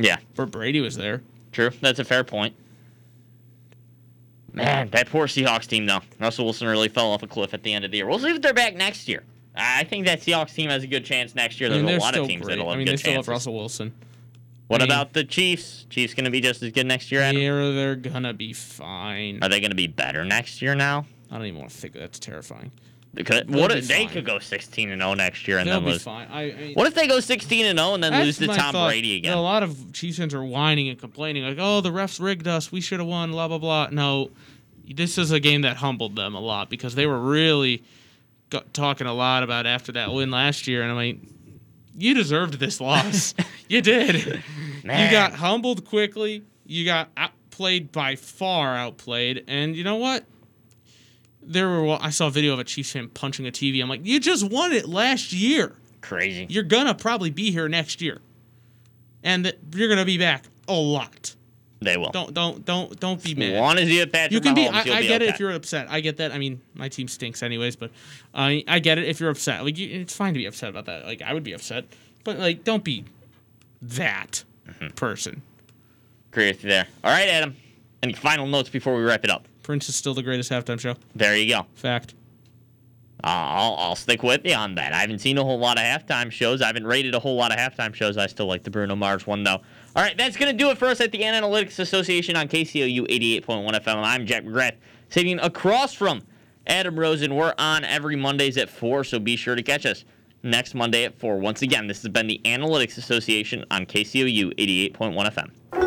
[0.00, 0.16] Yeah.
[0.34, 1.22] Where Brady was there.
[1.52, 1.70] True.
[1.80, 2.54] That's a fair point.
[4.52, 6.00] Man, that poor Seahawks team, though.
[6.18, 8.06] Russell Wilson really fell off a cliff at the end of the year.
[8.06, 9.22] We'll see if they're back next year.
[9.54, 11.68] I think that Seahawks team has a good chance next year.
[11.70, 12.56] I There's mean, a lot of teams great.
[12.56, 13.26] that'll have I mean, good they still chances.
[13.26, 13.92] have Russell Wilson.
[14.68, 15.86] What I mean- about the Chiefs?
[15.90, 17.40] Chiefs going to be just as good next year, Adam?
[17.42, 19.40] Yeah, they're gonna be fine.
[19.42, 21.06] Are they going to be better next year now?
[21.30, 22.70] I don't even want to think that's terrifying.
[23.12, 24.08] What if they fine.
[24.08, 26.02] could go 16 and 0 next year and They'll then be lose?
[26.02, 26.28] fine.
[26.30, 28.88] I, I What if they go 16 and 0 and then lose to Tom thought.
[28.88, 29.36] Brady again?
[29.36, 32.70] A lot of Chiefs fans are whining and complaining, like, "Oh, the refs rigged us.
[32.70, 33.88] We should have won." Blah blah blah.
[33.90, 34.30] No,
[34.88, 37.82] this is a game that humbled them a lot because they were really
[38.48, 41.18] got, talking a lot about after that win last year, and I'm like,
[41.96, 43.34] "You deserved this loss.
[43.68, 44.42] you did.
[44.84, 46.44] You got humbled quickly.
[46.64, 50.24] You got outplayed by far outplayed, and you know what?"
[51.42, 51.98] There were.
[52.00, 53.82] I saw a video of a Chiefs fan punching a TV.
[53.82, 56.46] I'm like, "You just won it last year." Crazy.
[56.48, 58.20] You're gonna probably be here next year,
[59.22, 61.34] and th- you're gonna be back a lot.
[61.82, 62.10] They will.
[62.10, 63.54] Don't don't don't don't be mad.
[63.54, 64.66] As long as you have Patrick you can be.
[64.66, 65.86] Mahomes, I, I be get it if you're upset.
[65.90, 66.30] I get that.
[66.32, 67.90] I mean, my team stinks anyways, but
[68.34, 69.64] I I get it if you're upset.
[69.64, 71.06] Like you, it's fine to be upset about that.
[71.06, 71.86] Like I would be upset,
[72.22, 73.04] but like don't be
[73.82, 74.88] that Mm-hmm.
[74.94, 75.42] person.
[76.30, 76.86] Agree with you there.
[77.02, 77.56] All right, Adam.
[78.04, 79.48] Any final notes before we wrap it up?
[79.70, 80.96] Prince is still the greatest halftime show.
[81.14, 81.64] There you go.
[81.76, 82.16] Fact.
[83.22, 84.92] I'll, I'll stick with you on that.
[84.92, 86.60] I haven't seen a whole lot of halftime shows.
[86.60, 88.16] I haven't rated a whole lot of halftime shows.
[88.16, 89.60] I still like the Bruno Mars one, though.
[89.94, 93.06] All right, that's going to do it for us at the Analytics Association on KCOU
[93.42, 94.02] 88.1 FM.
[94.02, 94.74] I'm Jack McGrath,
[95.08, 96.20] sitting across from
[96.66, 97.36] Adam Rosen.
[97.36, 100.04] We're on every Mondays at 4, so be sure to catch us
[100.42, 101.38] next Monday at 4.
[101.38, 105.79] Once again, this has been the Analytics Association on KCOU 88.1 FM.